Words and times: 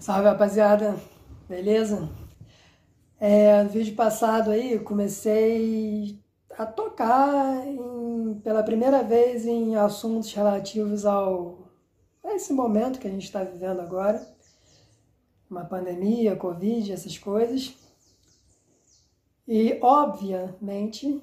Salve 0.00 0.28
rapaziada, 0.28 0.98
beleza? 1.46 2.08
É, 3.20 3.62
no 3.62 3.68
vídeo 3.68 3.94
passado 3.94 4.50
aí 4.50 4.78
comecei 4.78 6.18
a 6.56 6.64
tocar 6.64 7.66
em, 7.66 8.40
pela 8.42 8.62
primeira 8.62 9.02
vez 9.02 9.44
em 9.44 9.76
assuntos 9.76 10.32
relativos 10.32 11.04
ao 11.04 11.70
a 12.24 12.32
esse 12.34 12.50
momento 12.54 12.98
que 12.98 13.06
a 13.06 13.10
gente 13.10 13.24
está 13.24 13.44
vivendo 13.44 13.80
agora, 13.80 14.26
uma 15.50 15.66
pandemia, 15.66 16.34
Covid, 16.34 16.92
essas 16.92 17.18
coisas. 17.18 17.76
E 19.46 19.78
obviamente 19.82 21.22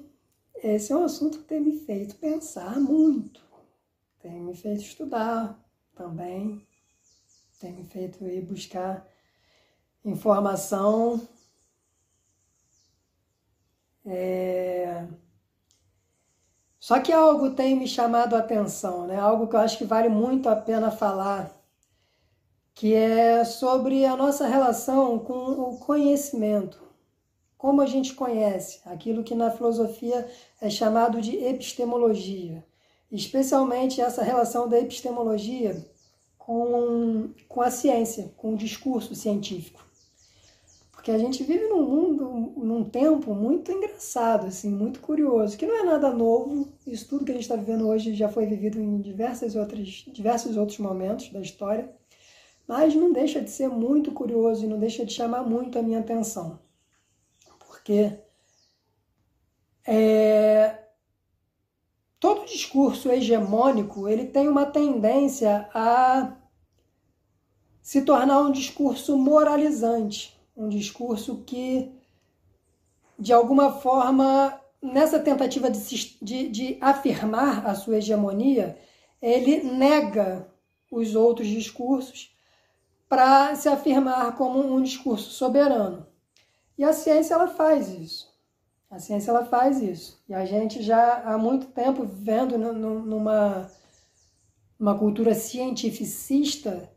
esse 0.54 0.92
é 0.92 0.96
um 0.96 1.02
assunto 1.02 1.38
que 1.38 1.44
tem 1.46 1.60
me 1.60 1.80
feito 1.80 2.14
pensar 2.14 2.78
muito, 2.78 3.42
tem 4.20 4.40
me 4.40 4.54
feito 4.54 4.82
estudar 4.82 5.58
também 5.96 6.67
tem 7.58 7.72
me 7.72 7.84
feito 7.84 8.24
ir 8.24 8.42
buscar 8.42 9.06
informação. 10.04 11.20
É... 14.06 15.06
Só 16.78 17.00
que 17.00 17.12
algo 17.12 17.50
tem 17.50 17.76
me 17.76 17.88
chamado 17.88 18.34
a 18.34 18.38
atenção, 18.38 19.06
né? 19.06 19.18
algo 19.18 19.48
que 19.48 19.56
eu 19.56 19.60
acho 19.60 19.76
que 19.76 19.84
vale 19.84 20.08
muito 20.08 20.48
a 20.48 20.56
pena 20.56 20.90
falar, 20.90 21.50
que 22.74 22.94
é 22.94 23.44
sobre 23.44 24.06
a 24.06 24.16
nossa 24.16 24.46
relação 24.46 25.18
com 25.18 25.34
o 25.34 25.78
conhecimento. 25.78 26.80
Como 27.58 27.82
a 27.82 27.86
gente 27.86 28.14
conhece, 28.14 28.80
aquilo 28.86 29.24
que 29.24 29.34
na 29.34 29.50
filosofia 29.50 30.30
é 30.60 30.70
chamado 30.70 31.20
de 31.20 31.36
epistemologia. 31.36 32.64
Especialmente 33.10 34.00
essa 34.00 34.22
relação 34.22 34.68
da 34.68 34.78
epistemologia 34.78 35.84
com, 36.48 37.28
com 37.46 37.60
a 37.60 37.70
ciência, 37.70 38.32
com 38.34 38.54
o 38.54 38.56
discurso 38.56 39.14
científico. 39.14 39.86
Porque 40.90 41.10
a 41.10 41.18
gente 41.18 41.42
vive 41.42 41.68
num 41.68 41.82
mundo, 41.82 42.54
num 42.56 42.84
tempo 42.84 43.34
muito 43.34 43.70
engraçado, 43.70 44.46
assim, 44.46 44.70
muito 44.70 44.98
curioso, 45.00 45.58
que 45.58 45.66
não 45.66 45.78
é 45.78 45.84
nada 45.84 46.10
novo. 46.10 46.66
Isso 46.86 47.06
tudo 47.06 47.26
que 47.26 47.32
a 47.32 47.34
gente 47.34 47.42
está 47.42 47.54
vivendo 47.54 47.86
hoje 47.86 48.14
já 48.14 48.30
foi 48.30 48.46
vivido 48.46 48.80
em 48.80 48.98
diversas 48.98 49.56
outras, 49.56 50.06
diversos 50.10 50.56
outros 50.56 50.78
momentos 50.78 51.28
da 51.28 51.40
história, 51.42 51.94
mas 52.66 52.94
não 52.94 53.12
deixa 53.12 53.42
de 53.42 53.50
ser 53.50 53.68
muito 53.68 54.10
curioso 54.12 54.64
e 54.64 54.68
não 54.68 54.78
deixa 54.78 55.04
de 55.04 55.12
chamar 55.12 55.42
muito 55.42 55.78
a 55.78 55.82
minha 55.82 55.98
atenção. 55.98 56.58
Porque 57.58 58.20
é, 59.86 60.78
todo 62.20 62.46
discurso 62.46 63.10
hegemônico 63.10 64.08
ele 64.08 64.26
tem 64.26 64.48
uma 64.48 64.66
tendência 64.66 65.68
a 65.72 66.36
se 67.80 68.02
tornar 68.02 68.40
um 68.40 68.52
discurso 68.52 69.16
moralizante, 69.16 70.38
um 70.56 70.68
discurso 70.68 71.42
que, 71.46 71.90
de 73.18 73.32
alguma 73.32 73.72
forma, 73.72 74.60
nessa 74.82 75.18
tentativa 75.18 75.70
de, 75.70 76.18
de, 76.20 76.48
de 76.48 76.78
afirmar 76.80 77.66
a 77.66 77.74
sua 77.74 77.96
hegemonia, 77.96 78.78
ele 79.22 79.62
nega 79.62 80.46
os 80.90 81.14
outros 81.14 81.48
discursos 81.48 82.36
para 83.08 83.54
se 83.54 83.68
afirmar 83.68 84.36
como 84.36 84.60
um 84.60 84.82
discurso 84.82 85.30
soberano. 85.30 86.06
E 86.76 86.84
a 86.84 86.92
ciência 86.92 87.34
ela 87.34 87.48
faz 87.48 87.88
isso. 87.88 88.27
A 88.90 88.98
ciência 88.98 89.30
ela 89.30 89.44
faz 89.44 89.82
isso. 89.82 90.22
E 90.28 90.34
a 90.34 90.44
gente 90.44 90.82
já 90.82 91.22
há 91.24 91.36
muito 91.36 91.66
tempo 91.66 92.04
vivendo 92.04 92.56
numa 92.58 93.70
uma 94.78 94.96
cultura 94.96 95.34
cientificista 95.34 96.88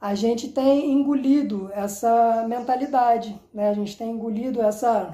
a 0.00 0.14
gente 0.14 0.48
tem 0.48 0.90
engolido 0.90 1.70
essa 1.74 2.44
mentalidade, 2.48 3.38
né? 3.52 3.68
A 3.68 3.74
gente 3.74 3.96
tem 3.96 4.10
engolido 4.10 4.62
essa 4.62 5.12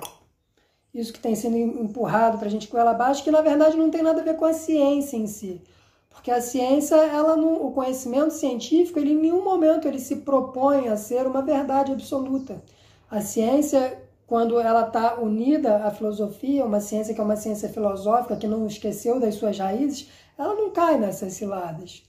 isso 0.94 1.12
que 1.12 1.18
tem 1.18 1.34
sido 1.34 1.54
empurrado 1.56 2.38
para 2.38 2.46
a 2.46 2.50
gente 2.50 2.68
com 2.68 2.78
ela 2.78 2.92
abaixo, 2.92 3.22
que 3.22 3.30
na 3.30 3.42
verdade 3.42 3.76
não 3.76 3.90
tem 3.90 4.02
nada 4.02 4.20
a 4.22 4.24
ver 4.24 4.36
com 4.36 4.46
a 4.46 4.54
ciência 4.54 5.16
em 5.16 5.26
si. 5.26 5.60
Porque 6.08 6.30
a 6.30 6.40
ciência, 6.40 6.94
ela 6.94 7.36
não, 7.36 7.66
o 7.66 7.72
conhecimento 7.72 8.32
científico, 8.32 8.98
ele 8.98 9.12
em 9.12 9.18
nenhum 9.18 9.44
momento 9.44 9.86
ele 9.86 9.98
se 9.98 10.16
propõe 10.16 10.88
a 10.88 10.96
ser 10.96 11.26
uma 11.26 11.42
verdade 11.42 11.92
absoluta. 11.92 12.62
A 13.10 13.20
ciência, 13.20 14.05
quando 14.26 14.58
ela 14.58 14.86
está 14.88 15.20
unida 15.20 15.84
à 15.84 15.90
filosofia, 15.90 16.64
uma 16.64 16.80
ciência 16.80 17.14
que 17.14 17.20
é 17.20 17.24
uma 17.24 17.36
ciência 17.36 17.68
filosófica, 17.68 18.36
que 18.36 18.48
não 18.48 18.66
esqueceu 18.66 19.20
das 19.20 19.36
suas 19.36 19.58
raízes, 19.58 20.10
ela 20.36 20.54
não 20.54 20.70
cai 20.70 20.98
nessas 20.98 21.34
ciladas. 21.34 22.02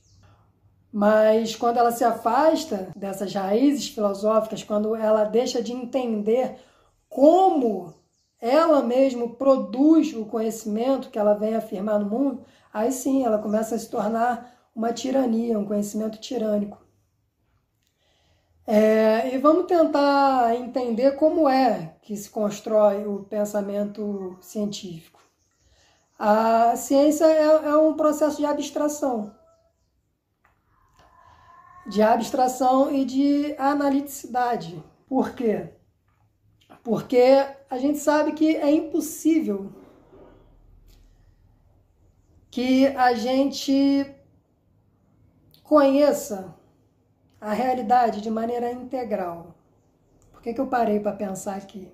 Mas 0.92 1.56
quando 1.56 1.78
ela 1.78 1.92
se 1.92 2.04
afasta 2.04 2.90
dessas 2.96 3.34
raízes 3.34 3.90
filosóficas, 3.90 4.64
quando 4.64 4.96
ela 4.96 5.26
deixa 5.26 5.62
de 5.62 5.72
entender 5.72 6.56
como 7.08 7.94
ela 8.40 8.82
mesma 8.82 9.30
produz 9.30 10.14
o 10.14 10.26
conhecimento 10.26 11.10
que 11.10 11.20
ela 11.20 11.34
vem 11.34 11.56
afirmar 11.56 12.00
no 12.00 12.10
mundo, 12.10 12.44
aí 12.74 12.92
sim 12.92 13.24
ela 13.24 13.38
começa 13.38 13.76
a 13.76 13.80
se 13.80 13.90
tornar 13.90 14.56
uma 14.76 14.92
tirania, 14.92 15.60
um 15.60 15.66
conhecimento 15.66 16.20
tirânico. 16.20 16.87
É, 18.68 19.34
e 19.34 19.38
vamos 19.38 19.66
tentar 19.66 20.54
entender 20.56 21.14
como 21.14 21.48
é 21.48 21.96
que 22.02 22.16
se 22.18 22.30
constrói 22.30 23.08
o 23.08 23.24
pensamento 23.24 24.38
científico. 24.42 25.22
A 26.20 26.76
ciência 26.76 27.26
é, 27.26 27.44
é 27.44 27.78
um 27.78 27.94
processo 27.94 28.38
de 28.38 28.46
abstração 28.46 29.34
de 31.88 32.02
abstração 32.02 32.94
e 32.94 33.06
de 33.06 33.56
analiticidade. 33.58 34.84
Por 35.08 35.34
quê? 35.34 35.70
Porque 36.84 37.46
a 37.70 37.78
gente 37.78 37.98
sabe 37.98 38.34
que 38.34 38.56
é 38.58 38.70
impossível 38.70 39.72
que 42.52 42.88
a 42.88 43.14
gente 43.14 44.14
conheça 45.64 46.54
a 47.40 47.54
realidade 47.54 48.22
de 48.22 48.30
maneira 48.30 48.72
integral. 48.72 49.56
Por 50.32 50.42
que, 50.42 50.54
que 50.54 50.62
eu 50.62 50.68
parei 50.68 51.00
para 51.00 51.16
pensar 51.16 51.56
aqui? 51.56 51.92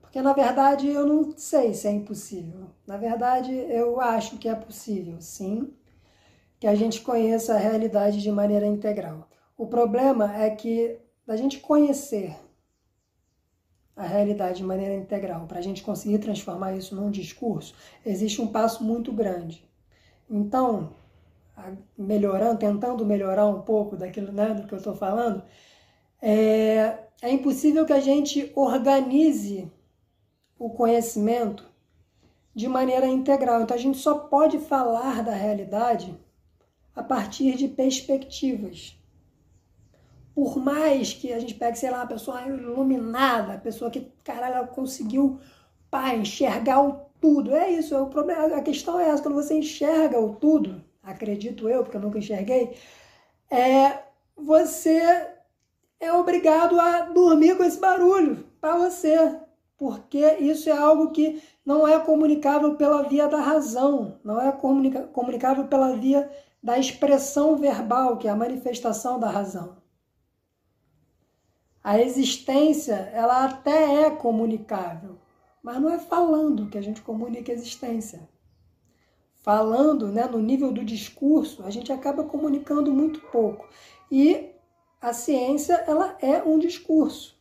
Porque 0.00 0.22
na 0.22 0.32
verdade 0.32 0.88
eu 0.88 1.06
não 1.06 1.36
sei 1.36 1.74
se 1.74 1.86
é 1.86 1.90
impossível. 1.90 2.70
Na 2.86 2.96
verdade 2.96 3.52
eu 3.52 4.00
acho 4.00 4.38
que 4.38 4.48
é 4.48 4.54
possível, 4.54 5.20
sim 5.20 5.72
que 6.58 6.66
a 6.66 6.74
gente 6.74 7.00
conheça 7.00 7.54
a 7.54 7.58
realidade 7.58 8.20
de 8.20 8.30
maneira 8.30 8.66
integral. 8.66 9.28
O 9.56 9.66
problema 9.66 10.36
é 10.36 10.50
que 10.50 10.98
a 11.26 11.36
gente 11.36 11.60
conhecer 11.60 12.36
a 13.94 14.04
realidade 14.04 14.58
de 14.58 14.64
maneira 14.64 14.94
integral, 14.94 15.46
para 15.46 15.58
a 15.58 15.62
gente 15.62 15.82
conseguir 15.82 16.18
transformar 16.18 16.76
isso 16.76 16.94
num 16.94 17.10
discurso, 17.10 17.74
existe 18.06 18.40
um 18.40 18.46
passo 18.46 18.84
muito 18.84 19.12
grande. 19.12 19.68
Então, 20.30 20.92
melhorando, 21.96 22.58
tentando 22.58 23.04
melhorar 23.04 23.46
um 23.46 23.62
pouco 23.62 23.96
daquilo 23.96 24.32
né, 24.32 24.54
do 24.54 24.66
que 24.66 24.74
eu 24.74 24.78
estou 24.78 24.94
falando, 24.94 25.42
é, 26.20 26.98
é 27.22 27.32
impossível 27.32 27.84
que 27.84 27.92
a 27.92 28.00
gente 28.00 28.52
organize 28.54 29.70
o 30.58 30.70
conhecimento 30.70 31.68
de 32.54 32.68
maneira 32.68 33.06
integral. 33.06 33.62
Então, 33.62 33.76
a 33.76 33.80
gente 33.80 33.98
só 33.98 34.18
pode 34.18 34.58
falar 34.58 35.22
da 35.22 35.32
realidade 35.32 36.18
a 36.94 37.02
partir 37.02 37.56
de 37.56 37.68
perspectivas. 37.68 38.96
Por 40.34 40.56
mais 40.58 41.12
que 41.12 41.32
a 41.32 41.38
gente 41.38 41.54
pegue, 41.54 41.78
sei 41.78 41.90
lá, 41.90 41.98
uma 41.98 42.06
pessoa 42.06 42.42
iluminada, 42.42 43.54
a 43.54 43.58
pessoa 43.58 43.90
que, 43.90 44.12
caralho, 44.24 44.56
ela 44.56 44.66
conseguiu 44.66 45.38
pá, 45.90 46.14
enxergar 46.14 46.82
o 46.82 47.08
tudo. 47.20 47.54
É 47.54 47.70
isso, 47.70 47.94
é 47.94 48.00
o 48.00 48.06
problema, 48.06 48.56
a 48.56 48.62
questão 48.62 48.98
é 48.98 49.08
essa, 49.08 49.22
quando 49.22 49.34
você 49.34 49.54
enxerga 49.54 50.20
o 50.20 50.34
tudo, 50.36 50.82
acredito 51.02 51.68
eu, 51.68 51.82
porque 51.82 51.96
eu 51.96 52.00
nunca 52.00 52.18
enxerguei, 52.18 52.76
é, 53.50 54.02
você 54.36 55.30
é 56.00 56.12
obrigado 56.12 56.78
a 56.78 57.02
dormir 57.02 57.56
com 57.56 57.64
esse 57.64 57.78
barulho 57.78 58.44
para 58.60 58.76
você, 58.76 59.40
porque 59.76 60.36
isso 60.36 60.68
é 60.68 60.76
algo 60.76 61.10
que 61.10 61.42
não 61.64 61.86
é 61.86 61.98
comunicável 61.98 62.76
pela 62.76 63.02
via 63.02 63.28
da 63.28 63.40
razão, 63.40 64.18
não 64.24 64.40
é 64.40 64.52
comunicável 64.52 65.66
pela 65.66 65.96
via 65.96 66.30
da 66.62 66.78
expressão 66.78 67.56
verbal, 67.56 68.16
que 68.16 68.26
é 68.26 68.30
a 68.30 68.36
manifestação 68.36 69.18
da 69.18 69.30
razão. 69.30 69.76
A 71.82 71.98
existência, 72.00 73.10
ela 73.14 73.44
até 73.44 74.02
é 74.02 74.10
comunicável, 74.10 75.16
mas 75.62 75.80
não 75.80 75.88
é 75.88 75.98
falando 75.98 76.68
que 76.68 76.76
a 76.76 76.82
gente 76.82 77.00
comunica 77.00 77.52
a 77.52 77.54
existência. 77.54 78.28
Falando, 79.48 80.08
né, 80.08 80.26
no 80.26 80.40
nível 80.40 80.70
do 80.70 80.84
discurso, 80.84 81.62
a 81.64 81.70
gente 81.70 81.90
acaba 81.90 82.22
comunicando 82.22 82.92
muito 82.92 83.18
pouco. 83.32 83.66
E 84.12 84.50
a 85.00 85.14
ciência, 85.14 85.72
ela 85.86 86.18
é 86.20 86.42
um 86.42 86.58
discurso. 86.58 87.34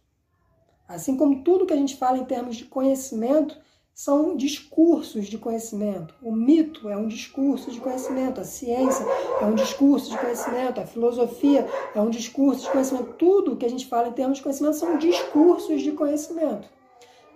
Assim 0.88 1.18
como 1.18 1.44
tudo 1.44 1.66
que 1.66 1.74
a 1.74 1.76
gente 1.76 1.98
fala 1.98 2.18
em 2.18 2.24
termos 2.24 2.56
de 2.56 2.64
conhecimento 2.64 3.58
são 3.94 4.38
discursos 4.38 5.28
de 5.28 5.38
conhecimento. 5.38 6.16
O 6.24 6.32
mito 6.32 6.88
é 6.88 6.96
um 6.96 7.10
discurso 7.10 7.70
de 7.72 7.82
conhecimento, 7.82 8.40
a 8.40 8.46
ciência 8.46 9.06
é 9.42 9.46
um 9.46 9.54
discurso 9.54 10.10
de 10.10 10.18
conhecimento, 10.18 10.80
a 10.80 10.86
filosofia 10.86 11.68
é 11.94 12.00
um 12.00 12.10
discurso 12.10 12.64
de 12.64 12.72
conhecimento. 12.72 13.14
Tudo 13.16 13.58
que 13.58 13.66
a 13.66 13.70
gente 13.70 13.86
fala 13.86 14.08
em 14.08 14.14
termos 14.14 14.38
de 14.38 14.44
conhecimento 14.44 14.78
são 14.78 14.98
discursos 14.98 15.82
de 15.82 15.92
conhecimento, 15.92 16.70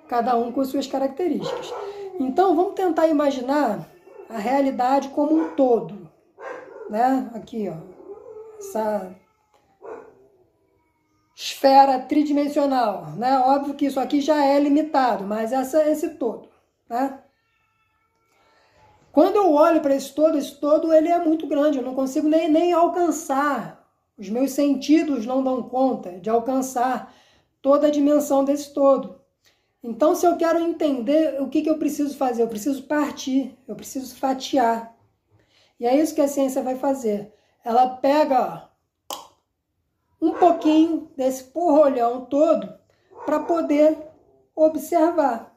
cada 0.07 0.37
um 0.37 0.49
com 0.49 0.63
suas 0.63 0.87
características. 0.87 1.73
Então, 2.17 2.55
vamos 2.55 2.75
tentar 2.75 3.09
imaginar 3.09 3.90
a 4.31 4.37
realidade 4.37 5.09
como 5.09 5.35
um 5.35 5.55
todo, 5.55 6.09
né? 6.89 7.29
Aqui, 7.33 7.69
ó, 7.69 7.75
essa 8.57 9.13
esfera 11.35 11.99
tridimensional, 11.99 13.11
né? 13.17 13.37
Óbvio 13.39 13.73
que 13.73 13.85
isso 13.85 13.99
aqui 13.99 14.21
já 14.21 14.45
é 14.45 14.59
limitado, 14.59 15.25
mas 15.25 15.51
essa 15.51 15.83
esse 15.89 16.15
todo, 16.15 16.49
né? 16.89 17.19
Quando 19.11 19.35
eu 19.35 19.51
olho 19.51 19.81
para 19.81 19.95
esse 19.95 20.13
todo, 20.13 20.37
esse 20.37 20.55
todo 20.59 20.93
ele 20.93 21.09
é 21.09 21.19
muito 21.19 21.45
grande, 21.45 21.77
eu 21.77 21.83
não 21.83 21.93
consigo 21.93 22.29
nem, 22.29 22.49
nem 22.49 22.71
alcançar. 22.71 23.85
Os 24.17 24.29
meus 24.29 24.51
sentidos 24.51 25.25
não 25.25 25.43
dão 25.43 25.63
conta 25.63 26.11
de 26.19 26.29
alcançar 26.29 27.13
toda 27.61 27.87
a 27.87 27.91
dimensão 27.91 28.45
desse 28.45 28.73
todo. 28.73 29.20
Então, 29.83 30.15
se 30.15 30.25
eu 30.25 30.37
quero 30.37 30.59
entender 30.59 31.41
o 31.41 31.49
que, 31.49 31.61
que 31.61 31.69
eu 31.69 31.79
preciso 31.79 32.15
fazer, 32.15 32.43
eu 32.43 32.47
preciso 32.47 32.83
partir, 32.83 33.57
eu 33.67 33.75
preciso 33.75 34.15
fatiar. 34.15 34.95
E 35.79 35.87
é 35.87 35.99
isso 35.99 36.13
que 36.13 36.21
a 36.21 36.27
ciência 36.27 36.61
vai 36.61 36.77
fazer. 36.77 37.33
Ela 37.63 37.89
pega 37.89 38.69
um 40.21 40.33
pouquinho 40.33 41.09
desse 41.17 41.45
porrolhão 41.45 42.25
todo 42.25 42.71
para 43.25 43.39
poder 43.39 43.97
observar. 44.55 45.51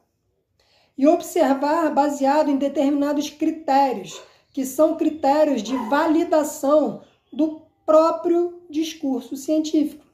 E 0.96 1.06
observar 1.06 1.92
baseado 1.92 2.48
em 2.50 2.56
determinados 2.56 3.28
critérios, 3.28 4.22
que 4.52 4.64
são 4.64 4.96
critérios 4.96 5.62
de 5.62 5.76
validação 5.88 7.02
do 7.30 7.62
próprio 7.84 8.62
discurso 8.70 9.36
científico. 9.36 10.06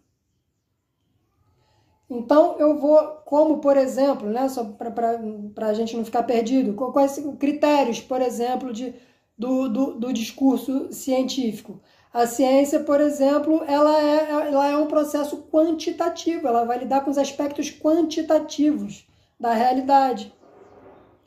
Então, 2.10 2.56
eu 2.58 2.76
vou, 2.76 2.98
como 3.24 3.58
por 3.58 3.76
exemplo, 3.76 4.28
né, 4.28 4.48
só 4.48 4.64
para 4.64 5.68
a 5.68 5.74
gente 5.74 5.96
não 5.96 6.04
ficar 6.04 6.24
perdido, 6.24 6.74
quais 6.74 7.22
critérios, 7.38 8.00
por 8.00 8.20
exemplo, 8.20 8.72
de, 8.72 8.92
do, 9.38 9.68
do, 9.68 9.94
do 9.94 10.12
discurso 10.12 10.92
científico? 10.92 11.80
A 12.12 12.26
ciência, 12.26 12.80
por 12.80 13.00
exemplo, 13.00 13.62
ela 13.64 13.96
é, 14.02 14.30
ela 14.48 14.68
é 14.68 14.76
um 14.76 14.88
processo 14.88 15.46
quantitativo, 15.52 16.48
ela 16.48 16.64
vai 16.64 16.78
lidar 16.80 17.02
com 17.02 17.10
os 17.12 17.18
aspectos 17.18 17.70
quantitativos 17.70 19.06
da 19.38 19.54
realidade. 19.54 20.34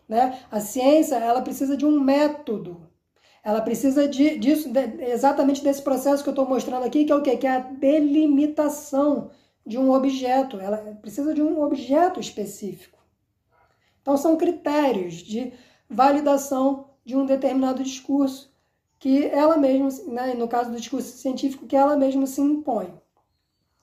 Né? 0.09 0.38
A 0.51 0.59
ciência 0.59 1.15
ela 1.15 1.41
precisa 1.41 1.77
de 1.77 1.85
um 1.85 1.97
método, 1.97 2.81
ela 3.41 3.62
precisa 3.62 4.06
de, 4.06 4.38
disso, 4.38 4.69
de, 4.69 5.01
exatamente 5.06 5.63
desse 5.63 5.81
processo 5.81 6.21
que 6.21 6.27
eu 6.27 6.33
estou 6.33 6.47
mostrando 6.47 6.85
aqui, 6.85 7.06
que 7.06 7.12
é 7.13 7.15
o 7.15 7.21
quê? 7.21 7.38
Que 7.38 7.47
é 7.47 7.51
a 7.51 7.59
delimitação 7.59 9.31
de 9.65 9.77
um 9.77 9.92
objeto, 9.92 10.60
ela 10.60 10.77
precisa 11.01 11.33
de 11.33 11.42
um 11.42 11.62
objeto 11.62 12.19
específico. 12.19 13.00
Então, 14.01 14.18
são 14.18 14.36
critérios 14.36 15.15
de 15.15 15.54
validação 15.89 16.89
de 17.06 17.15
um 17.15 17.25
determinado 17.25 17.83
discurso 17.83 18.54
que 19.00 19.25
ela 19.25 19.57
mesma, 19.57 19.89
né, 20.12 20.33
no 20.33 20.48
caso 20.48 20.71
do 20.71 20.77
discurso 20.77 21.18
científico, 21.18 21.65
que 21.65 21.75
ela 21.75 21.95
mesma 21.95 22.25
se 22.25 22.42
impõe. 22.42 22.94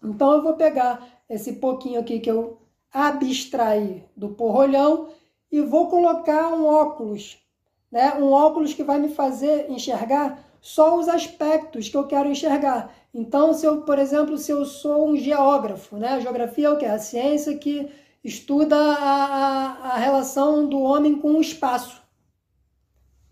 Então, 0.02 0.32
eu 0.32 0.42
vou 0.42 0.54
pegar 0.54 1.22
esse 1.28 1.54
pouquinho 1.54 2.00
aqui 2.00 2.20
que 2.20 2.30
eu 2.30 2.58
abstraí 2.92 4.04
do 4.16 4.30
porrolhão 4.30 5.08
e 5.50 5.60
vou 5.60 5.88
colocar 5.88 6.48
um 6.48 6.66
óculos, 6.66 7.38
né? 7.90 8.14
um 8.14 8.32
óculos 8.32 8.74
que 8.74 8.84
vai 8.84 8.98
me 8.98 9.08
fazer 9.08 9.70
enxergar 9.70 10.44
só 10.60 10.98
os 10.98 11.08
aspectos 11.08 11.88
que 11.88 11.96
eu 11.96 12.06
quero 12.06 12.28
enxergar. 12.28 12.94
Então, 13.12 13.52
se 13.52 13.66
eu, 13.66 13.82
por 13.82 13.98
exemplo, 13.98 14.38
se 14.38 14.52
eu 14.52 14.64
sou 14.64 15.08
um 15.08 15.16
geógrafo, 15.16 15.96
né? 15.96 16.10
A 16.10 16.20
geografia 16.20 16.68
é 16.68 16.70
o 16.70 16.78
que? 16.78 16.84
A 16.84 16.98
ciência 16.98 17.56
que 17.58 17.90
estuda 18.22 18.76
a, 18.76 19.94
a, 19.94 19.96
relação 19.96 20.68
do 20.68 20.80
homem 20.80 21.16
com 21.16 21.32
o 21.32 21.40
espaço, 21.40 22.00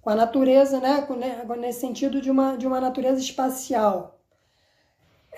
com 0.01 0.11
a 0.11 0.15
natureza, 0.15 0.81
né? 0.81 1.07
né 1.17 1.45
nesse 1.59 1.81
sentido 1.81 2.21
de 2.21 2.31
uma, 2.31 2.57
de 2.57 2.67
uma 2.67 2.81
natureza 2.81 3.21
espacial. 3.21 4.19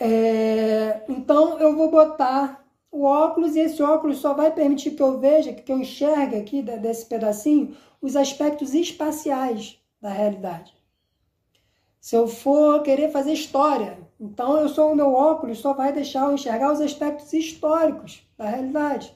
É, 0.00 1.02
então, 1.08 1.58
eu 1.58 1.76
vou 1.76 1.90
botar 1.90 2.64
o 2.90 3.04
óculos 3.04 3.54
e 3.54 3.60
esse 3.60 3.82
óculos 3.82 4.18
só 4.18 4.32
vai 4.34 4.50
permitir 4.52 4.92
que 4.92 5.02
eu 5.02 5.18
veja, 5.18 5.52
que 5.52 5.70
eu 5.70 5.78
enxergue 5.78 6.36
aqui 6.36 6.62
desse 6.62 7.06
pedacinho, 7.06 7.76
os 8.00 8.16
aspectos 8.16 8.74
espaciais 8.74 9.78
da 10.00 10.08
realidade. 10.08 10.79
Se 12.00 12.16
eu 12.16 12.26
for 12.26 12.82
querer 12.82 13.10
fazer 13.10 13.32
história, 13.32 13.98
então 14.18 14.58
eu 14.58 14.68
sou 14.68 14.92
o 14.92 14.96
meu 14.96 15.12
óculos 15.12 15.58
só 15.58 15.74
vai 15.74 15.92
deixar 15.92 16.26
eu 16.26 16.34
enxergar 16.34 16.72
os 16.72 16.80
aspectos 16.80 17.32
históricos 17.32 18.26
da 18.38 18.46
realidade. 18.46 19.14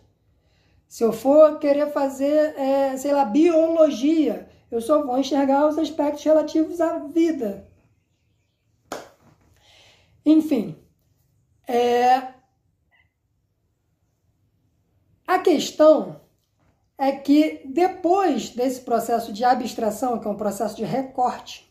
Se 0.87 1.03
eu 1.03 1.13
for 1.13 1.59
querer 1.59 1.91
fazer, 1.93 2.55
é, 2.59 2.97
sei 2.97 3.13
lá, 3.13 3.25
biologia, 3.25 4.49
eu 4.71 4.81
só 4.81 5.03
vou 5.03 5.19
enxergar 5.19 5.67
os 5.67 5.79
aspectos 5.79 6.23
relativos 6.23 6.81
à 6.81 6.99
vida. 6.99 7.67
Enfim, 10.25 10.77
é... 11.67 12.35
a 15.27 15.39
questão 15.39 16.21
é 16.97 17.13
que 17.13 17.63
depois 17.67 18.51
desse 18.51 18.83
processo 18.83 19.33
de 19.33 19.43
abstração, 19.43 20.19
que 20.19 20.27
é 20.27 20.31
um 20.31 20.37
processo 20.37 20.77
de 20.77 20.85
recorte, 20.85 21.71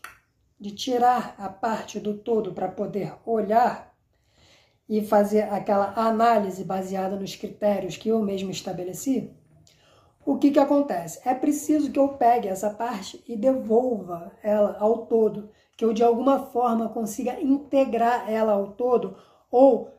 de 0.64 0.70
tirar 0.70 1.34
a 1.36 1.46
parte 1.50 2.00
do 2.00 2.16
todo 2.16 2.54
para 2.54 2.68
poder 2.68 3.12
olhar 3.26 3.94
e 4.88 5.04
fazer 5.04 5.42
aquela 5.42 5.92
análise 5.94 6.64
baseada 6.64 7.16
nos 7.16 7.36
critérios 7.36 7.98
que 7.98 8.08
eu 8.08 8.22
mesmo 8.22 8.50
estabeleci, 8.50 9.30
o 10.24 10.38
que, 10.38 10.50
que 10.50 10.58
acontece? 10.58 11.20
É 11.22 11.34
preciso 11.34 11.92
que 11.92 11.98
eu 11.98 12.08
pegue 12.08 12.48
essa 12.48 12.70
parte 12.70 13.22
e 13.28 13.36
devolva 13.36 14.32
ela 14.42 14.78
ao 14.80 15.04
todo, 15.04 15.50
que 15.76 15.84
eu 15.84 15.92
de 15.92 16.02
alguma 16.02 16.46
forma 16.46 16.88
consiga 16.88 17.38
integrar 17.42 18.32
ela 18.32 18.52
ao 18.52 18.68
todo, 18.68 19.18
ou 19.50 19.90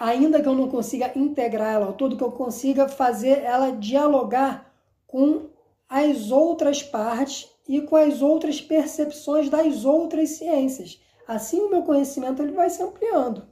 ainda 0.00 0.42
que 0.42 0.48
eu 0.48 0.54
não 0.56 0.68
consiga 0.68 1.16
integrar 1.16 1.74
ela 1.74 1.86
ao 1.86 1.92
todo, 1.92 2.16
que 2.16 2.24
eu 2.24 2.32
consiga 2.32 2.88
fazer 2.88 3.44
ela 3.44 3.70
dialogar 3.70 4.68
com 5.06 5.48
as 5.88 6.32
outras 6.32 6.82
partes 6.82 7.51
e 7.68 7.80
com 7.82 7.96
as 7.96 8.22
outras 8.22 8.60
percepções 8.60 9.48
das 9.48 9.84
outras 9.84 10.30
ciências. 10.30 11.00
Assim 11.26 11.60
o 11.60 11.70
meu 11.70 11.82
conhecimento 11.82 12.42
ele 12.42 12.52
vai 12.52 12.68
se 12.68 12.82
ampliando. 12.82 13.46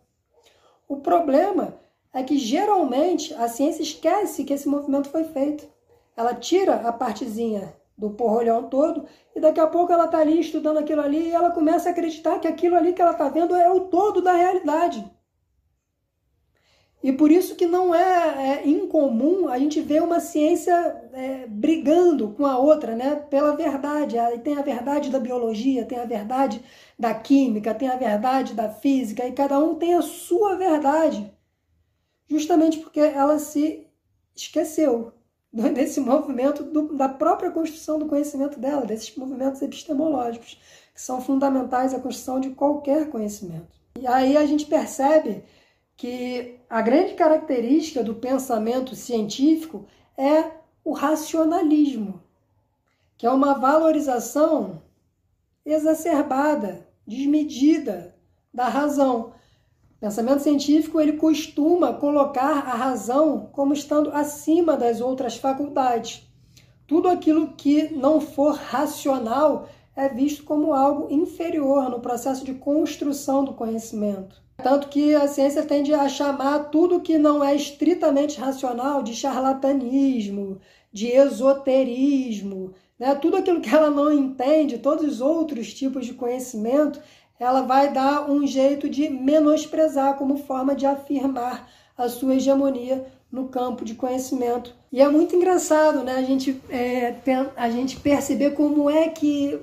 O 0.88 0.96
problema 0.96 1.78
é 2.12 2.22
que 2.22 2.36
geralmente 2.36 3.32
a 3.35 3.49
ciência 3.49 3.82
esquece 3.82 4.44
que 4.44 4.52
esse 4.52 4.68
movimento 4.68 5.08
foi 5.08 5.25
feito. 5.25 5.68
Ela 6.16 6.35
tira 6.35 6.76
a 6.76 6.92
partezinha 6.92 7.75
do 7.96 8.11
porrolhão 8.11 8.64
todo 8.68 9.06
e 9.35 9.40
daqui 9.40 9.61
a 9.61 9.66
pouco 9.66 9.92
ela 9.92 10.06
está 10.06 10.18
ali 10.18 10.40
estudando 10.40 10.78
aquilo 10.78 11.02
ali 11.02 11.28
e 11.28 11.32
ela 11.32 11.50
começa 11.50 11.88
a 11.88 11.92
acreditar 11.92 12.40
que 12.40 12.49
aquilo 12.49 12.76
ali 12.76 12.92
que 12.92 13.00
ela 13.00 13.12
está 13.12 13.28
vendo 13.28 13.54
é 13.54 13.70
o 13.70 13.80
todo 13.80 14.20
da 14.20 14.32
realidade. 14.32 15.08
E 17.02 17.12
por 17.12 17.33
isso 17.33 17.57
que 17.57 17.64
não 17.64 17.95
é, 17.95 18.59
é 18.61 18.69
incomum 18.69 19.49
a 19.49 19.59
gente 19.59 19.80
ver 19.80 20.02
uma 20.02 20.21
ciência 20.21 20.73
é, 21.14 21.47
brigando 21.47 22.28
com 22.33 22.45
a 22.45 22.59
outra, 22.59 22.95
né? 22.95 23.16
Pela 23.16 23.57
verdade. 23.57 24.19
Aí 24.19 24.38
tem 24.38 24.59
a 24.59 24.62
verdade 24.62 25.09
da 25.11 25.19
biologia, 25.19 25.87
tem 25.87 25.99
a 25.99 26.04
verdade 26.04 26.62
da 26.99 27.14
química, 27.14 27.75
tem 27.75 27.88
a 27.88 27.97
verdade 27.97 28.52
da 28.52 28.69
física, 28.69 29.26
e 29.26 29.33
cada 29.33 29.59
um 29.59 29.76
tem 29.76 29.95
a 29.95 30.02
sua 30.02 30.57
verdade. 30.57 31.33
Justamente 32.28 32.78
porque 32.78 33.00
ela 33.00 33.38
se 33.38 33.87
esqueceu 34.37 35.12
desse 35.50 36.00
movimento 36.00 36.62
do, 36.62 36.95
da 36.95 37.09
própria 37.09 37.50
construção 37.50 37.99
do 37.99 38.07
conhecimento 38.07 38.61
dela, 38.61 38.85
desses 38.85 39.16
movimentos 39.16 39.62
epistemológicos, 39.62 40.61
que 40.95 41.00
são 41.00 41.19
fundamentais 41.23 41.95
à 41.95 41.99
construção 41.99 42.38
de 42.38 42.50
qualquer 42.50 43.09
conhecimento. 43.09 43.80
E 43.99 44.07
aí 44.07 44.37
a 44.37 44.45
gente 44.45 44.66
percebe 44.66 45.42
que 46.00 46.59
a 46.71 46.80
grande 46.80 47.12
característica 47.12 48.02
do 48.02 48.14
pensamento 48.14 48.97
científico 48.97 49.85
é 50.16 50.50
o 50.83 50.95
racionalismo, 50.95 52.23
que 53.19 53.26
é 53.26 53.30
uma 53.30 53.52
valorização 53.52 54.80
exacerbada, 55.62 56.88
desmedida 57.07 58.16
da 58.50 58.66
razão. 58.66 59.35
O 59.99 60.00
pensamento 60.00 60.42
científico 60.42 60.99
ele 60.99 61.19
costuma 61.19 61.92
colocar 61.92 62.66
a 62.66 62.75
razão 62.75 63.50
como 63.52 63.75
estando 63.75 64.11
acima 64.11 64.78
das 64.78 65.02
outras 65.02 65.37
faculdades. 65.37 66.26
Tudo 66.87 67.11
aquilo 67.11 67.49
que 67.49 67.95
não 67.95 68.23
for 68.23 68.54
racional 68.54 69.69
é 69.95 70.09
visto 70.09 70.45
como 70.45 70.73
algo 70.73 71.12
inferior 71.12 71.90
no 71.90 72.00
processo 72.00 72.42
de 72.42 72.54
construção 72.54 73.45
do 73.45 73.52
conhecimento. 73.52 74.40
Tanto 74.61 74.88
que 74.88 75.14
a 75.14 75.26
ciência 75.26 75.62
tende 75.62 75.93
a 75.93 76.09
chamar 76.09 76.71
tudo 76.71 77.00
que 77.00 77.19
não 77.19 77.43
é 77.43 77.55
estritamente 77.55 78.38
racional 78.38 79.02
de 79.02 79.14
charlatanismo, 79.14 80.61
de 80.93 81.09
esoterismo, 81.09 82.73
né? 82.99 83.14
tudo 83.14 83.37
aquilo 83.37 83.61
que 83.61 83.75
ela 83.75 83.90
não 83.90 84.12
entende, 84.12 84.79
todos 84.79 85.05
os 85.05 85.21
outros 85.21 85.73
tipos 85.73 86.07
de 86.07 86.14
conhecimento, 86.14 87.00
ela 87.38 87.62
vai 87.62 87.93
dar 87.93 88.31
um 88.31 88.47
jeito 88.47 88.88
de 88.88 89.09
menosprezar 89.09 90.17
como 90.17 90.37
forma 90.37 90.75
de 90.75 90.85
afirmar 90.85 91.71
a 91.97 92.09
sua 92.09 92.35
hegemonia 92.35 93.07
no 93.33 93.49
campo 93.49 93.85
de 93.85 93.95
conhecimento. 93.95 94.75
E 94.93 95.00
é 95.00 95.09
muito 95.09 95.35
engraçado 95.35 96.02
né, 96.02 96.17
a, 96.17 96.23
gente, 96.23 96.61
é, 96.69 97.14
a 97.57 97.71
gente 97.71 97.99
perceber 97.99 98.50
como 98.50 98.90
é 98.90 99.09
que 99.09 99.59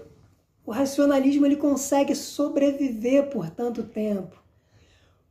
o 0.66 0.72
racionalismo 0.72 1.46
ele 1.46 1.56
consegue 1.56 2.16
sobreviver 2.16 3.30
por 3.30 3.50
tanto 3.50 3.84
tempo. 3.84 4.37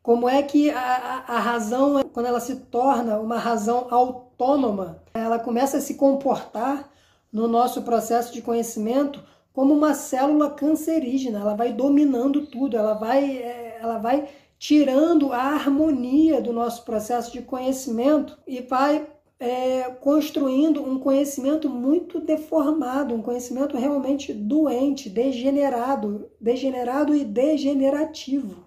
Como 0.06 0.28
é 0.28 0.40
que 0.40 0.70
a, 0.70 1.24
a 1.26 1.40
razão, 1.40 2.00
quando 2.12 2.26
ela 2.26 2.38
se 2.38 2.54
torna 2.54 3.18
uma 3.18 3.38
razão 3.38 3.88
autônoma, 3.90 5.02
ela 5.12 5.36
começa 5.36 5.78
a 5.78 5.80
se 5.80 5.96
comportar 5.96 6.88
no 7.32 7.48
nosso 7.48 7.82
processo 7.82 8.32
de 8.32 8.40
conhecimento 8.40 9.20
como 9.52 9.74
uma 9.74 9.94
célula 9.94 10.48
cancerígena, 10.48 11.40
ela 11.40 11.56
vai 11.56 11.72
dominando 11.72 12.46
tudo, 12.46 12.76
ela 12.76 12.94
vai, 12.94 13.38
é, 13.38 13.78
ela 13.82 13.98
vai 13.98 14.28
tirando 14.56 15.32
a 15.32 15.42
harmonia 15.42 16.40
do 16.40 16.52
nosso 16.52 16.84
processo 16.84 17.32
de 17.32 17.42
conhecimento 17.42 18.38
e 18.46 18.60
vai 18.60 19.08
é, 19.40 19.90
construindo 20.00 20.84
um 20.84 21.00
conhecimento 21.00 21.68
muito 21.68 22.20
deformado, 22.20 23.12
um 23.12 23.22
conhecimento 23.22 23.76
realmente 23.76 24.32
doente, 24.32 25.10
degenerado, 25.10 26.30
degenerado 26.40 27.12
e 27.12 27.24
degenerativo. 27.24 28.65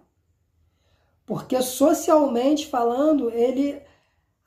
Porque 1.30 1.62
socialmente 1.62 2.66
falando, 2.66 3.30
ele 3.30 3.80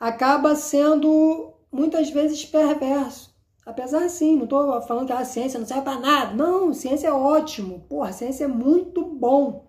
acaba 0.01 0.57
sendo 0.57 1.53
muitas 1.71 2.11
vezes 2.11 2.45
perverso. 2.45 3.33
Apesar 3.65 4.09
sim, 4.09 4.35
não 4.35 4.43
estou 4.43 4.83
falando 4.83 5.07
que 5.07 5.13
a 5.13 5.25
ciência 5.25 5.61
não 5.61 5.67
serve 5.67 5.85
para 5.85 6.01
nada. 6.01 6.35
Não, 6.35 6.75
ciência 6.75 7.07
é 7.07 7.13
ótimo. 7.13 7.87
Porra, 7.89 8.13
ciência 8.13 8.47
é 8.47 8.49
muito 8.49 9.05
bom. 9.05 9.67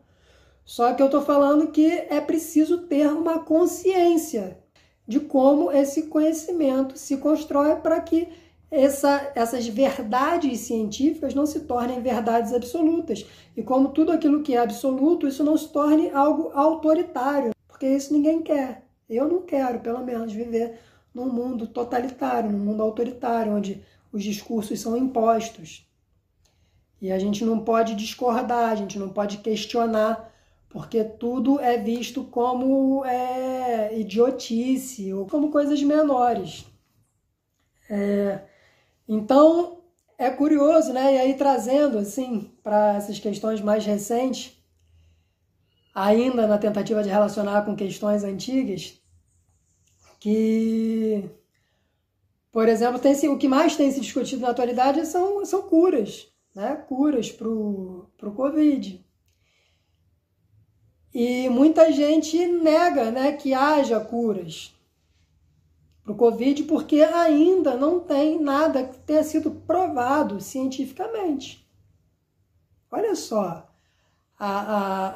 Só 0.66 0.92
que 0.92 1.04
eu 1.04 1.06
estou 1.06 1.22
falando 1.22 1.68
que 1.68 1.86
é 1.86 2.20
preciso 2.20 2.88
ter 2.88 3.06
uma 3.06 3.38
consciência 3.38 4.58
de 5.08 5.20
como 5.20 5.72
esse 5.72 6.08
conhecimento 6.08 6.98
se 6.98 7.18
constrói 7.18 7.76
para 7.76 8.02
que 8.02 8.28
essa, 8.74 9.32
essas 9.36 9.68
verdades 9.68 10.62
científicas 10.62 11.36
não 11.36 11.46
se 11.46 11.60
tornem 11.60 12.02
verdades 12.02 12.52
absolutas. 12.52 13.24
E 13.56 13.62
como 13.62 13.90
tudo 13.90 14.12
aquilo 14.12 14.42
que 14.42 14.56
é 14.56 14.58
absoluto, 14.58 15.28
isso 15.28 15.44
não 15.44 15.56
se 15.56 15.70
torne 15.70 16.10
algo 16.10 16.50
autoritário, 16.56 17.52
porque 17.68 17.88
isso 17.88 18.12
ninguém 18.12 18.42
quer. 18.42 18.84
Eu 19.08 19.28
não 19.28 19.44
quero, 19.44 19.80
pelo 19.80 20.04
menos, 20.04 20.34
viver 20.34 20.80
num 21.14 21.32
mundo 21.32 21.68
totalitário, 21.68 22.52
num 22.52 22.58
mundo 22.58 22.82
autoritário, 22.82 23.54
onde 23.54 23.84
os 24.12 24.24
discursos 24.24 24.80
são 24.80 24.98
impostos. 24.98 25.88
E 27.00 27.12
a 27.12 27.20
gente 27.20 27.46
não 27.46 27.60
pode 27.60 27.94
discordar, 27.94 28.72
a 28.72 28.76
gente 28.76 28.98
não 28.98 29.10
pode 29.10 29.38
questionar, 29.38 30.34
porque 30.68 31.04
tudo 31.04 31.60
é 31.60 31.78
visto 31.78 32.24
como 32.24 33.06
é, 33.06 34.00
idiotice 34.00 35.14
ou 35.14 35.28
como 35.28 35.52
coisas 35.52 35.84
menores. 35.84 36.66
É, 37.88 38.40
então, 39.08 39.82
é 40.18 40.30
curioso, 40.30 40.94
né? 40.94 41.16
E 41.16 41.18
aí 41.20 41.34
trazendo 41.36 41.98
assim 41.98 42.52
para 42.64 42.96
essas 42.96 43.20
questões 43.20 43.62
mais 43.62 43.86
recentes, 43.86 44.58
ainda 45.94 46.48
na 46.48 46.58
tentativa 46.58 47.04
de 47.04 47.10
relacionar 47.10 47.64
com 47.64 47.76
questões 47.76 48.24
antigas, 48.24 49.00
que, 50.20 51.30
por 52.52 52.70
exemplo, 52.70 53.00
tem, 53.00 53.14
o 53.30 53.38
que 53.38 53.48
mais 53.48 53.76
tem 53.76 53.92
se 53.92 54.00
discutido 54.00 54.42
na 54.42 54.50
atualidade 54.50 55.06
são, 55.06 55.46
são 55.46 55.64
curas, 55.64 56.28
né? 56.56 56.76
Curas 56.88 57.32
para 57.32 57.48
o 57.50 58.34
Covid. 58.36 59.04
E 61.14 61.48
muita 61.50 61.92
gente 61.92 62.48
nega 62.48 63.12
né, 63.12 63.34
que 63.34 63.54
haja 63.54 64.00
curas 64.00 64.74
para 66.04 66.12
o 66.12 66.16
Covid 66.16 66.64
porque 66.64 67.02
ainda 67.02 67.76
não 67.76 68.00
tem 68.00 68.40
nada 68.40 68.84
que 68.84 69.00
tenha 69.00 69.24
sido 69.24 69.52
provado 69.52 70.40
cientificamente. 70.42 71.68
Olha 72.92 73.16
só 73.16 73.68
a, 74.38 74.60
a, 74.60 75.08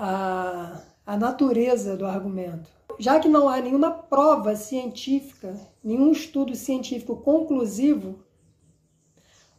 a, 0.72 0.82
a 1.06 1.18
natureza 1.18 1.98
do 1.98 2.06
argumento 2.06 2.78
já 3.00 3.20
que 3.20 3.30
não 3.30 3.48
há 3.48 3.62
nenhuma 3.62 3.92
prova 3.92 4.56
científica, 4.56 5.56
nenhum 5.84 6.12
estudo 6.12 6.56
científico 6.56 7.18
conclusivo, 7.18 8.24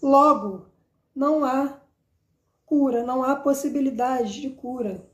logo 0.02 0.66
não 1.14 1.44
há 1.44 1.80
cura, 2.66 3.04
não 3.04 3.22
há 3.22 3.36
possibilidade 3.36 4.40
de 4.40 4.50
cura. 4.50 5.08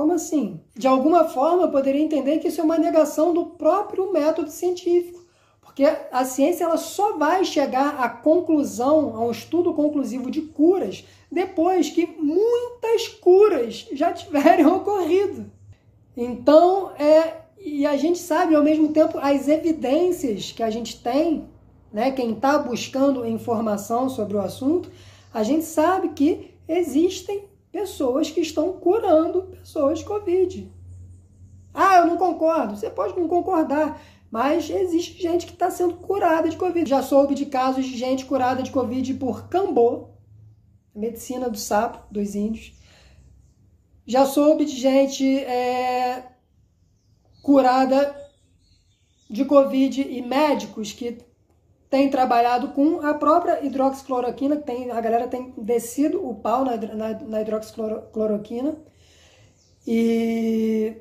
Como 0.00 0.14
assim? 0.14 0.58
De 0.74 0.88
alguma 0.88 1.24
forma, 1.28 1.64
eu 1.64 1.70
poderia 1.70 2.00
entender 2.00 2.38
que 2.38 2.48
isso 2.48 2.58
é 2.58 2.64
uma 2.64 2.78
negação 2.78 3.34
do 3.34 3.44
próprio 3.44 4.10
método 4.10 4.50
científico, 4.50 5.22
porque 5.60 5.84
a 6.10 6.24
ciência 6.24 6.64
ela 6.64 6.78
só 6.78 7.18
vai 7.18 7.44
chegar 7.44 8.00
à 8.02 8.08
conclusão, 8.08 9.14
a 9.14 9.20
um 9.20 9.30
estudo 9.30 9.74
conclusivo 9.74 10.30
de 10.30 10.40
curas, 10.40 11.04
depois 11.30 11.90
que 11.90 12.06
muitas 12.18 13.08
curas 13.08 13.88
já 13.92 14.10
tiverem 14.10 14.64
ocorrido. 14.72 15.52
Então, 16.16 16.92
é, 16.98 17.42
e 17.58 17.84
a 17.84 17.98
gente 17.98 18.20
sabe 18.20 18.54
ao 18.54 18.64
mesmo 18.64 18.88
tempo 18.94 19.18
as 19.18 19.48
evidências 19.48 20.50
que 20.50 20.62
a 20.62 20.70
gente 20.70 20.98
tem, 21.02 21.46
né, 21.92 22.10
quem 22.10 22.32
está 22.32 22.56
buscando 22.56 23.26
informação 23.26 24.08
sobre 24.08 24.34
o 24.34 24.40
assunto, 24.40 24.90
a 25.30 25.42
gente 25.42 25.66
sabe 25.66 26.08
que 26.14 26.54
existem 26.66 27.49
pessoas 27.72 28.30
que 28.30 28.40
estão 28.40 28.72
curando 28.74 29.42
pessoas 29.42 30.02
Covid. 30.02 30.70
Ah, 31.72 31.98
eu 31.98 32.06
não 32.06 32.16
concordo. 32.16 32.76
Você 32.76 32.90
pode 32.90 33.18
não 33.18 33.28
concordar, 33.28 34.00
mas 34.30 34.68
existe 34.68 35.20
gente 35.20 35.46
que 35.46 35.52
está 35.52 35.70
sendo 35.70 35.94
curada 35.94 36.48
de 36.48 36.56
Covid. 36.56 36.88
Já 36.88 37.02
soube 37.02 37.34
de 37.34 37.46
casos 37.46 37.86
de 37.86 37.96
gente 37.96 38.24
curada 38.24 38.62
de 38.62 38.70
Covid 38.70 39.14
por 39.14 39.48
cambô, 39.48 40.08
medicina 40.94 41.48
do 41.48 41.58
sapo, 41.58 42.12
dos 42.12 42.34
índios. 42.34 42.72
Já 44.06 44.26
soube 44.26 44.64
de 44.64 44.76
gente 44.76 45.38
é, 45.38 46.32
curada 47.42 48.16
de 49.28 49.44
Covid 49.44 50.02
e 50.02 50.20
médicos 50.20 50.92
que 50.92 51.29
têm 51.90 52.08
trabalhado 52.08 52.68
com 52.68 53.04
a 53.04 53.12
própria 53.14 53.64
hidroxicloroquina, 53.66 54.56
que 54.56 54.62
tem, 54.62 54.90
a 54.92 55.00
galera 55.00 55.26
tem 55.26 55.52
descido 55.58 56.24
o 56.24 56.36
pau 56.36 56.64
na, 56.64 56.76
na, 56.76 57.18
na 57.18 57.42
hidroxicloroquina. 57.42 58.76
E 59.84 60.96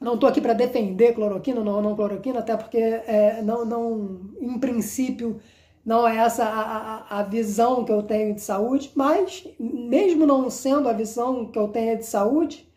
não 0.00 0.14
estou 0.14 0.28
aqui 0.28 0.40
para 0.40 0.52
defender 0.52 1.14
cloroquina 1.14 1.58
ou 1.58 1.64
não, 1.64 1.82
não 1.82 1.96
cloroquina, 1.96 2.38
até 2.38 2.56
porque 2.56 2.78
é, 2.78 3.42
não, 3.42 3.64
não, 3.64 4.20
em 4.40 4.58
princípio 4.58 5.40
não 5.84 6.06
é 6.06 6.16
essa 6.16 6.44
a, 6.44 7.16
a, 7.16 7.20
a, 7.20 7.22
visão 7.24 7.84
que 7.84 7.92
eu 7.92 8.02
tenho 8.02 8.34
de 8.34 8.40
saúde, 8.40 8.92
mas 8.94 9.46
mesmo 9.58 10.24
não 10.24 10.48
sendo 10.48 10.88
a 10.88 10.92
visão 10.92 11.46
que 11.46 11.58
eu 11.58 11.68
tenho 11.68 11.98
de 11.98 12.06
saúde, 12.06 12.68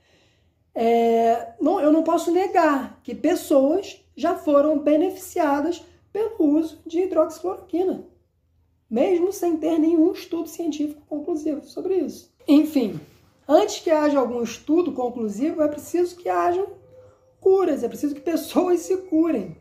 é, 0.74 1.54
não, 1.62 1.80
eu 1.80 1.92
não 1.92 2.04
posso 2.04 2.32
negar 2.32 3.00
que 3.04 3.14
pessoas 3.16 4.04
já 4.16 4.36
foram 4.36 4.80
beneficiadas 4.80 5.84
pelo 6.18 6.58
uso 6.58 6.80
de 6.86 7.02
hidroxicloroquina, 7.02 8.04
mesmo 8.90 9.32
sem 9.32 9.58
ter 9.58 9.78
nenhum 9.78 10.12
estudo 10.12 10.50
científico 10.50 11.02
conclusivo 11.08 11.64
sobre 11.66 11.96
isso. 11.96 12.34
Enfim, 12.48 13.00
antes 13.48 13.80
que 13.80 13.92
haja 13.92 14.20
algum 14.20 14.42
estudo 14.42 14.92
conclusivo, 14.94 15.62
é 15.62 15.68
preciso 15.68 16.16
que 16.16 16.30
hajam 16.30 16.68
curas, 17.40 17.84
é 17.84 17.88
preciso 17.88 18.16
que 18.16 18.22
pessoas 18.22 18.82
se 18.82 18.98
curem. 18.98 19.56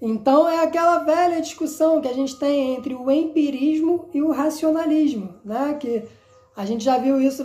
Então 0.00 0.48
é 0.48 0.62
aquela 0.62 0.98
velha 0.98 1.40
discussão 1.40 2.00
que 2.00 2.06
a 2.06 2.12
gente 2.12 2.38
tem 2.38 2.76
entre 2.76 2.94
o 2.94 3.10
empirismo 3.10 4.08
e 4.14 4.22
o 4.22 4.30
racionalismo, 4.30 5.34
né? 5.44 5.76
Que 5.80 6.04
a 6.56 6.64
gente 6.64 6.84
já 6.84 6.98
viu 6.98 7.20
isso 7.20 7.44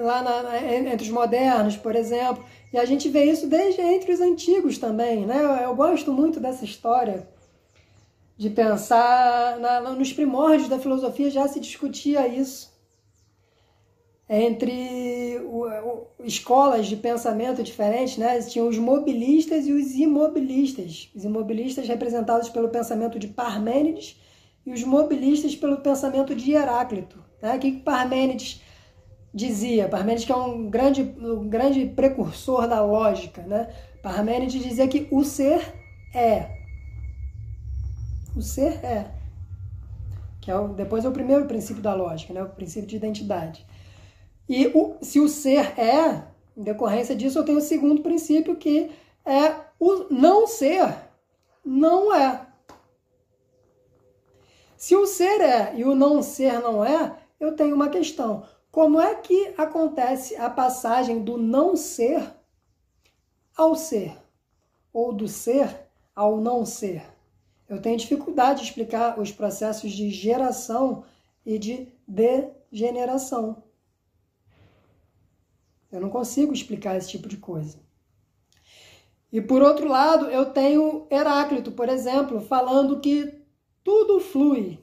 lá 0.00 0.22
na, 0.22 0.74
entre 0.74 1.04
os 1.06 1.10
modernos, 1.10 1.76
por 1.76 1.94
exemplo, 1.94 2.42
e 2.72 2.78
a 2.78 2.84
gente 2.84 3.08
vê 3.08 3.24
isso 3.24 3.48
desde 3.48 3.80
entre 3.80 4.12
os 4.12 4.20
antigos 4.20 4.78
também, 4.78 5.26
né? 5.26 5.64
Eu, 5.64 5.74
gosto 5.74 6.12
muito 6.12 6.38
dessa 6.38 6.64
história 6.64 7.28
de 8.36 8.48
pensar 8.48 9.58
na, 9.58 9.80
nos 9.80 10.12
primórdios 10.12 10.68
da 10.68 10.78
filosofia 10.78 11.30
já 11.30 11.46
se 11.48 11.58
discutia 11.60 12.26
isso 12.28 12.70
entre 14.32 15.40
o, 15.44 15.66
o, 15.66 16.06
escolas 16.24 16.86
de 16.86 16.94
pensamento 16.94 17.64
diferentes, 17.64 18.16
né? 18.16 18.40
Tinham 18.40 18.68
os 18.68 18.78
mobilistas 18.78 19.66
e 19.66 19.72
os 19.72 19.90
imobilistas. 19.94 21.10
Os 21.12 21.24
imobilistas 21.24 21.88
representados 21.88 22.48
pelo 22.48 22.68
pensamento 22.68 23.18
de 23.18 23.26
Parmênides 23.26 24.16
e 24.64 24.72
os 24.72 24.84
mobilistas 24.84 25.56
pelo 25.56 25.78
pensamento 25.78 26.32
de 26.32 26.52
Heráclito. 26.52 27.18
Né? 27.42 27.58
Que 27.58 27.72
Parmênides 27.72 28.62
dizia? 29.32 29.88
Parmênides 29.88 30.24
que 30.24 30.32
é 30.32 30.36
um 30.36 30.68
grande, 30.68 31.02
um 31.02 31.48
grande 31.48 31.86
precursor 31.86 32.68
da 32.68 32.84
lógica, 32.84 33.42
né? 33.42 33.72
Parmênides 34.02 34.62
dizia 34.62 34.88
que 34.88 35.08
o 35.10 35.24
ser 35.24 35.74
é. 36.14 36.58
O 38.36 38.42
ser 38.42 38.84
é. 38.84 39.10
Que 40.40 40.50
é 40.50 40.58
o, 40.58 40.68
depois 40.68 41.04
é 41.04 41.08
o 41.08 41.12
primeiro 41.12 41.46
princípio 41.46 41.82
da 41.82 41.94
lógica, 41.94 42.32
né? 42.32 42.42
o 42.42 42.48
princípio 42.48 42.88
de 42.88 42.96
identidade. 42.96 43.66
E 44.48 44.66
o, 44.68 44.96
se 45.02 45.20
o 45.20 45.28
ser 45.28 45.78
é, 45.78 46.24
em 46.56 46.62
decorrência 46.62 47.14
disso, 47.14 47.38
eu 47.38 47.44
tenho 47.44 47.58
o 47.58 47.62
segundo 47.62 48.02
princípio, 48.02 48.56
que 48.56 48.90
é 49.24 49.54
o 49.78 50.06
não 50.10 50.46
ser 50.46 50.94
não 51.64 52.14
é. 52.14 52.46
Se 54.76 54.96
o 54.96 55.06
ser 55.06 55.40
é 55.40 55.74
e 55.76 55.84
o 55.84 55.94
não 55.94 56.22
ser 56.22 56.58
não 56.60 56.84
é, 56.84 57.16
eu 57.38 57.54
tenho 57.54 57.74
uma 57.74 57.90
questão. 57.90 58.44
Como 58.70 59.00
é 59.00 59.16
que 59.16 59.52
acontece 59.58 60.36
a 60.36 60.48
passagem 60.48 61.24
do 61.24 61.36
não 61.36 61.74
ser 61.74 62.32
ao 63.56 63.74
ser? 63.74 64.16
Ou 64.92 65.12
do 65.12 65.26
ser 65.26 65.88
ao 66.14 66.40
não 66.40 66.64
ser? 66.64 67.02
Eu 67.68 67.80
tenho 67.80 67.96
dificuldade 67.96 68.60
de 68.60 68.66
explicar 68.66 69.18
os 69.18 69.32
processos 69.32 69.92
de 69.92 70.10
geração 70.10 71.04
e 71.44 71.58
de 71.58 71.88
degeneração. 72.06 73.62
Eu 75.90 76.00
não 76.00 76.10
consigo 76.10 76.52
explicar 76.52 76.96
esse 76.96 77.10
tipo 77.10 77.28
de 77.28 77.36
coisa. 77.36 77.78
E 79.32 79.40
por 79.40 79.62
outro 79.62 79.88
lado, 79.88 80.26
eu 80.26 80.52
tenho 80.52 81.06
Heráclito, 81.10 81.72
por 81.72 81.88
exemplo, 81.88 82.40
falando 82.40 83.00
que 83.00 83.40
tudo 83.82 84.20
flui, 84.20 84.78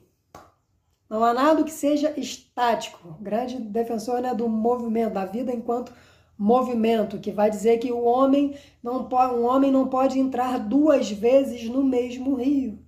não 1.08 1.24
há 1.24 1.32
nada 1.32 1.64
que 1.64 1.70
seja 1.70 2.12
estático. 2.18 3.16
Grande 3.20 3.58
defensor 3.58 4.20
né, 4.20 4.34
do 4.34 4.48
movimento, 4.48 5.14
da 5.14 5.24
vida 5.24 5.52
enquanto 5.52 5.92
movimento, 6.36 7.18
que 7.18 7.32
vai 7.32 7.50
dizer 7.50 7.78
que 7.78 7.90
o 7.90 8.04
homem 8.04 8.54
não 8.82 9.04
pode, 9.04 9.34
um 9.34 9.44
homem 9.44 9.72
não 9.72 9.88
pode 9.88 10.18
entrar 10.18 10.58
duas 10.58 11.10
vezes 11.10 11.68
no 11.68 11.82
mesmo 11.82 12.36
rio. 12.36 12.78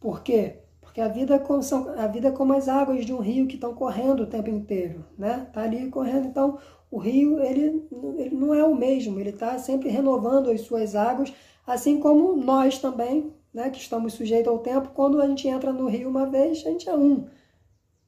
Por 0.00 0.22
quê? 0.22 0.60
Porque 0.80 1.00
a 1.00 1.08
vida, 1.08 1.34
é 1.34 1.62
são, 1.62 1.90
a 1.98 2.06
vida 2.06 2.28
é 2.28 2.30
como 2.30 2.54
as 2.54 2.68
águas 2.68 3.04
de 3.04 3.12
um 3.12 3.18
rio 3.18 3.46
que 3.46 3.56
estão 3.56 3.74
correndo 3.74 4.22
o 4.22 4.26
tempo 4.26 4.48
inteiro, 4.48 5.04
né? 5.18 5.46
Tá 5.52 5.62
ali 5.62 5.90
correndo, 5.90 6.28
então 6.28 6.58
o 6.90 6.98
rio 6.98 7.40
ele, 7.40 7.86
ele 8.16 8.34
não 8.34 8.54
é 8.54 8.64
o 8.64 8.74
mesmo, 8.74 9.18
ele 9.18 9.30
está 9.30 9.58
sempre 9.58 9.88
renovando 9.88 10.50
as 10.50 10.62
suas 10.62 10.94
águas, 10.94 11.32
assim 11.66 11.98
como 11.98 12.36
nós 12.36 12.78
também 12.78 13.32
né, 13.54 13.70
que 13.70 13.78
estamos 13.78 14.14
sujeitos 14.14 14.52
ao 14.52 14.58
tempo, 14.58 14.90
quando 14.92 15.22
a 15.22 15.28
gente 15.28 15.46
entra 15.46 15.72
no 15.72 15.88
rio 15.88 16.08
uma 16.08 16.26
vez, 16.26 16.66
a 16.66 16.70
gente 16.70 16.88
é 16.88 16.94
um. 16.94 17.28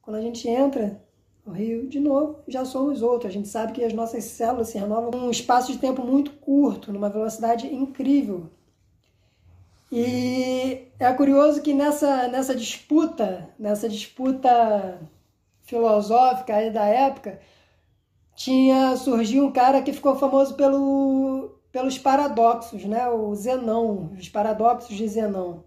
Quando 0.01 0.17
a 0.17 0.21
gente 0.21 0.47
entra 0.47 1.01
no 1.45 1.53
rio 1.53 1.87
de 1.87 1.99
novo, 1.99 2.39
já 2.47 2.65
somos 2.65 3.01
outro. 3.01 3.27
A 3.27 3.31
gente 3.31 3.47
sabe 3.47 3.71
que 3.71 3.83
as 3.83 3.93
nossas 3.93 4.25
células 4.25 4.67
se 4.67 4.77
renovam 4.77 5.09
num 5.09 5.31
espaço 5.31 5.71
de 5.71 5.79
tempo 5.79 6.03
muito 6.03 6.31
curto, 6.33 6.91
numa 6.91 7.09
velocidade 7.09 7.73
incrível. 7.73 8.49
E 9.89 10.89
é 10.99 11.13
curioso 11.13 11.61
que 11.61 11.73
nessa, 11.73 12.27
nessa 12.27 12.53
disputa, 12.53 13.49
nessa 13.57 13.87
disputa 13.87 14.99
filosófica 15.63 16.69
da 16.71 16.85
época, 16.85 17.39
tinha 18.35 18.97
surgiu 18.97 19.45
um 19.45 19.51
cara 19.51 19.81
que 19.81 19.93
ficou 19.93 20.15
famoso 20.15 20.55
pelo 20.55 21.56
pelos 21.77 21.99
paradoxos, 21.99 22.85
né? 22.85 23.07
O 23.07 23.35
Zenão, 23.35 24.11
os 24.17 24.27
paradoxos 24.27 24.95
de 24.95 25.07
Zenão. 25.07 25.63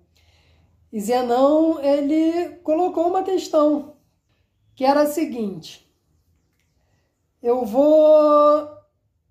E 0.92 1.00
Zenão, 1.00 1.80
ele 1.80 2.56
colocou 2.64 3.06
uma 3.06 3.22
questão, 3.22 3.94
que 4.74 4.84
era 4.84 5.02
a 5.02 5.06
seguinte: 5.06 5.88
eu 7.40 7.64
vou 7.64 8.68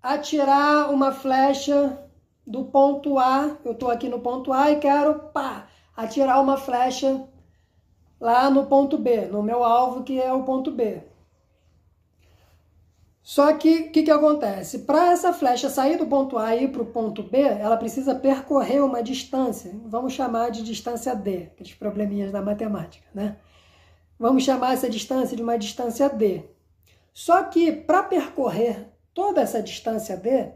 atirar 0.02 0.90
uma 0.90 1.12
flecha 1.12 2.02
do 2.46 2.64
ponto 2.64 3.18
A, 3.18 3.58
eu 3.62 3.72
estou 3.72 3.90
aqui 3.90 4.08
no 4.08 4.20
ponto 4.20 4.50
A 4.50 4.70
e 4.70 4.80
quero, 4.80 5.28
pá, 5.34 5.68
atirar 5.94 6.40
uma 6.40 6.56
flecha 6.56 7.28
lá 8.18 8.48
no 8.48 8.64
ponto 8.64 8.96
B, 8.96 9.26
no 9.26 9.42
meu 9.42 9.62
alvo 9.62 10.02
que 10.02 10.18
é 10.18 10.32
o 10.32 10.44
ponto 10.44 10.70
B. 10.70 11.02
Só 13.30 13.52
que 13.52 13.82
o 13.82 13.92
que, 13.92 14.02
que 14.02 14.10
acontece? 14.10 14.80
Para 14.80 15.12
essa 15.12 15.32
flecha 15.32 15.70
sair 15.70 15.96
do 15.96 16.04
ponto 16.04 16.36
A 16.36 16.56
e 16.56 16.64
ir 16.64 16.72
para 16.72 16.82
o 16.82 16.86
ponto 16.86 17.22
B, 17.22 17.38
ela 17.38 17.76
precisa 17.76 18.12
percorrer 18.12 18.82
uma 18.82 19.04
distância, 19.04 19.72
vamos 19.84 20.14
chamar 20.14 20.50
de 20.50 20.64
distância 20.64 21.14
D, 21.14 21.44
aqueles 21.44 21.72
probleminhas 21.72 22.32
da 22.32 22.42
matemática, 22.42 23.06
né? 23.14 23.36
Vamos 24.18 24.42
chamar 24.42 24.72
essa 24.72 24.90
distância 24.90 25.36
de 25.36 25.44
uma 25.44 25.56
distância 25.56 26.08
D. 26.08 26.42
Só 27.14 27.44
que 27.44 27.70
para 27.70 28.02
percorrer 28.02 28.88
toda 29.14 29.42
essa 29.42 29.62
distância 29.62 30.16
D, 30.16 30.50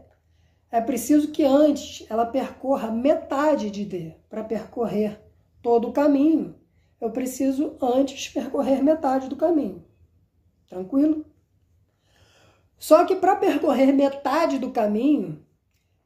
é 0.69 0.81
preciso 0.81 1.29
que 1.29 1.45
antes 1.45 2.05
ela 2.09 2.25
percorra 2.25 2.91
metade 2.91 3.71
de 3.71 3.85
D. 3.85 4.15
Para 4.29 4.43
percorrer 4.43 5.17
todo 5.61 5.87
o 5.87 5.93
caminho, 5.93 6.53
eu 6.99 7.09
preciso 7.09 7.77
antes 7.81 8.27
percorrer 8.27 8.83
metade 8.83 9.29
do 9.29 9.37
caminho. 9.37 9.81
Tranquilo? 10.67 11.25
Só 12.77 13.05
que 13.05 13.15
para 13.15 13.35
percorrer 13.35 13.93
metade 13.93 14.59
do 14.59 14.71
caminho, 14.71 15.43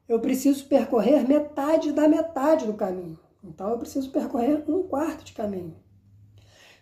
eu 0.08 0.20
preciso 0.20 0.66
percorrer 0.66 1.26
metade 1.26 1.92
da 1.92 2.08
metade 2.08 2.66
do 2.66 2.74
caminho. 2.74 3.18
Então 3.42 3.70
eu 3.70 3.78
preciso 3.78 4.10
percorrer 4.10 4.64
um 4.68 4.82
quarto 4.82 5.24
de 5.24 5.32
caminho. 5.32 5.76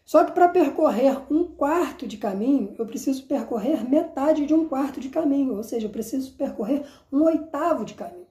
Só 0.04 0.24
que 0.24 0.32
para 0.32 0.48
percorrer 0.48 1.20
um 1.30 1.44
quarto 1.44 2.06
de 2.06 2.16
caminho, 2.16 2.74
eu 2.78 2.86
preciso 2.86 3.26
percorrer 3.26 3.86
metade 3.88 4.46
de 4.46 4.54
um 4.54 4.66
quarto 4.66 4.98
de 4.98 5.10
caminho, 5.10 5.54
ou 5.54 5.62
seja, 5.62 5.86
eu 5.86 5.90
preciso 5.90 6.32
percorrer 6.34 6.82
um 7.12 7.24
oitavo 7.24 7.84
de 7.84 7.92
caminho. 7.92 8.26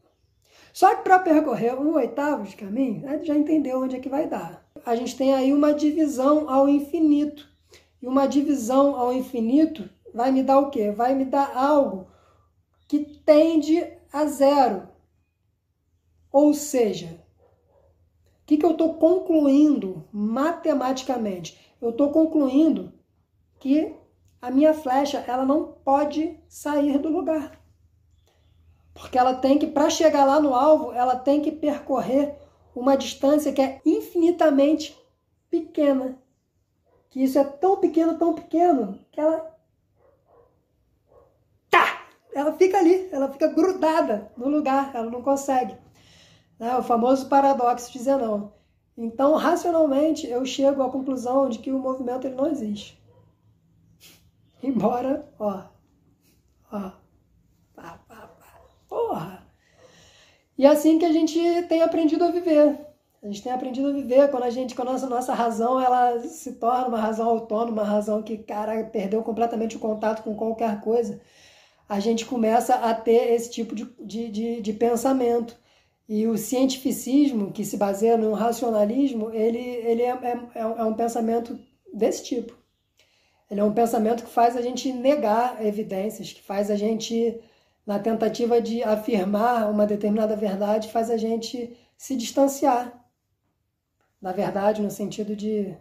Só 0.74 0.96
que 0.96 1.04
para 1.04 1.20
percorrer 1.20 1.80
um 1.80 1.94
oitavo 1.94 2.44
de 2.44 2.56
caminho, 2.56 3.04
já 3.24 3.36
entendeu 3.36 3.82
onde 3.82 3.96
é 3.96 4.00
que 4.00 4.10
vai 4.10 4.28
dar. 4.28 4.68
A 4.86 4.96
gente 4.96 5.16
tem 5.16 5.34
aí 5.34 5.54
uma 5.54 5.74
divisão 5.74 6.50
ao 6.50 6.68
infinito. 6.68 7.48
E 8.02 8.08
uma 8.08 8.28
divisão 8.28 8.96
ao 8.96 9.12
infinito 9.12 9.90
vai 10.18 10.32
me 10.32 10.42
dar 10.42 10.58
o 10.58 10.72
quê? 10.72 10.90
Vai 10.90 11.14
me 11.14 11.24
dar 11.24 11.56
algo 11.56 12.08
que 12.88 13.06
tende 13.24 13.88
a 14.12 14.26
zero. 14.26 14.90
Ou 16.32 16.56
seja, 16.56 17.24
o 18.42 18.46
que, 18.48 18.58
que 18.58 18.66
eu 18.66 18.72
estou 18.72 18.96
concluindo 18.96 20.08
matematicamente? 20.12 21.76
Eu 21.80 21.92
estou 21.92 22.12
concluindo 22.12 22.92
que 23.60 23.96
a 24.42 24.50
minha 24.50 24.74
flecha 24.74 25.24
ela 25.28 25.46
não 25.46 25.74
pode 25.86 26.40
sair 26.50 26.98
do 26.98 27.10
lugar. 27.10 27.62
Porque 28.96 29.20
ela 29.20 29.36
tem 29.36 29.60
que, 29.60 29.68
para 29.68 29.92
chegar 29.92 30.26
lá 30.26 30.40
no 30.40 30.56
alvo, 30.56 30.92
ela 30.94 31.16
tem 31.16 31.42
que 31.42 31.52
percorrer 31.52 32.36
uma 32.76 32.98
distância 32.98 33.54
que 33.54 33.62
é 33.62 33.80
infinitamente 33.86 34.98
pequena. 35.48 36.18
Que 37.10 37.24
isso 37.24 37.38
é 37.38 37.44
tão 37.44 37.78
pequeno, 37.78 38.18
tão 38.18 38.34
pequeno, 38.34 39.00
que 39.12 39.20
ela 39.20 39.57
ela 42.38 42.54
fica 42.54 42.78
ali, 42.78 43.10
ela 43.12 43.32
fica 43.32 43.48
grudada 43.48 44.32
no 44.38 44.48
lugar, 44.48 44.92
ela 44.94 45.10
não 45.10 45.24
consegue. 45.24 45.76
É 46.60 46.76
o 46.76 46.84
famoso 46.84 47.28
paradoxo 47.28 47.92
de 47.92 48.00
Zenão. 48.00 48.54
Então, 48.96 49.36
racionalmente, 49.36 50.28
eu 50.28 50.46
chego 50.46 50.84
à 50.84 50.90
conclusão 50.90 51.50
de 51.50 51.58
que 51.58 51.72
o 51.72 51.80
movimento 51.80 52.28
ele 52.28 52.36
não 52.36 52.48
existe. 52.48 53.02
Embora, 54.62 55.28
ó, 55.40 55.64
ó, 56.72 56.92
pá, 57.76 58.00
pá, 58.08 58.28
pá, 58.40 58.62
porra. 58.88 59.44
E 60.56 60.66
é 60.66 60.70
assim 60.70 61.00
que 61.00 61.06
a 61.06 61.12
gente 61.12 61.40
tem 61.68 61.82
aprendido 61.82 62.24
a 62.24 62.32
viver. 62.32 62.80
A 63.22 63.26
gente 63.26 63.42
tem 63.42 63.52
aprendido 63.52 63.90
a 63.90 63.94
viver 63.94 64.30
quando 64.30 64.44
a 64.44 64.50
gente, 64.52 64.76
quando 64.76 64.90
a 64.90 64.92
nossa, 64.94 65.10
nossa 65.10 65.34
razão, 65.34 65.80
ela 65.80 66.20
se 66.20 66.54
torna 66.54 66.88
uma 66.88 67.00
razão 67.00 67.28
autônoma, 67.28 67.82
uma 67.82 67.84
razão 67.84 68.22
que, 68.22 68.38
cara, 68.38 68.84
perdeu 68.86 69.24
completamente 69.24 69.76
o 69.76 69.80
contato 69.80 70.22
com 70.22 70.36
qualquer 70.36 70.82
coisa 70.82 71.20
a 71.88 72.00
gente 72.00 72.26
começa 72.26 72.76
a 72.76 72.94
ter 72.94 73.34
esse 73.34 73.50
tipo 73.50 73.74
de, 73.74 73.86
de, 74.00 74.30
de, 74.30 74.62
de 74.62 74.74
pensamento. 74.74 75.58
E 76.08 76.26
o 76.28 76.38
cientificismo, 76.38 77.52
que 77.52 77.66
se 77.66 77.78
baseia 77.78 78.18
no 78.18 78.34
racionalismo, 78.34 79.32
ele, 79.32 79.60
ele 79.60 80.02
é, 80.02 80.12
é, 80.12 80.62
é 80.62 80.84
um 80.84 80.94
pensamento 80.94 81.60
desse 81.94 82.24
tipo. 82.24 82.58
Ele 83.50 83.62
é 83.62 83.64
um 83.64 83.74
pensamento 83.74 84.24
que 84.24 84.30
faz 84.30 84.58
a 84.58 84.62
gente 84.62 84.92
negar 84.92 85.66
evidências, 85.66 86.34
que 86.34 86.42
faz 86.42 86.70
a 86.70 86.76
gente, 86.76 87.40
na 87.86 88.00
tentativa 88.00 88.62
de 88.62 88.84
afirmar 88.84 89.70
uma 89.70 89.86
determinada 89.86 90.36
verdade, 90.36 90.92
faz 90.92 91.10
a 91.10 91.18
gente 91.18 91.78
se 91.98 92.16
distanciar 92.16 93.06
da 94.22 94.32
verdade 94.32 94.82
no 94.82 94.92
sentido 94.92 95.36
de 95.36 95.76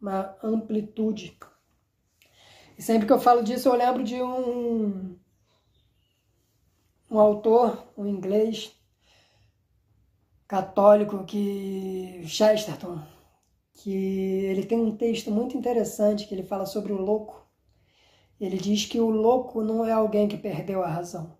uma 0.00 0.36
amplitude. 0.42 1.38
E 2.76 2.82
sempre 2.82 3.06
que 3.06 3.12
eu 3.12 3.20
falo 3.20 3.42
disso, 3.42 3.68
eu 3.68 3.74
lembro 3.74 4.02
de 4.02 4.20
um, 4.20 5.16
um 7.12 7.20
autor, 7.20 7.92
um 7.94 8.06
inglês 8.06 8.74
católico 10.48 11.24
que 11.24 12.22
Chesterton, 12.26 13.02
que 13.74 13.92
ele 14.46 14.64
tem 14.64 14.80
um 14.80 14.96
texto 14.96 15.30
muito 15.30 15.54
interessante 15.54 16.26
que 16.26 16.34
ele 16.34 16.42
fala 16.42 16.64
sobre 16.64 16.90
o 16.90 16.96
louco. 16.96 17.46
Ele 18.40 18.56
diz 18.56 18.86
que 18.86 18.98
o 18.98 19.10
louco 19.10 19.62
não 19.62 19.84
é 19.84 19.92
alguém 19.92 20.26
que 20.26 20.38
perdeu 20.38 20.82
a 20.82 20.88
razão. 20.88 21.36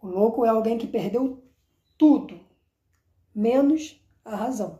O 0.00 0.06
louco 0.06 0.44
é 0.44 0.48
alguém 0.48 0.78
que 0.78 0.86
perdeu 0.86 1.42
tudo, 1.98 2.38
menos 3.34 4.00
a 4.24 4.36
razão. 4.36 4.78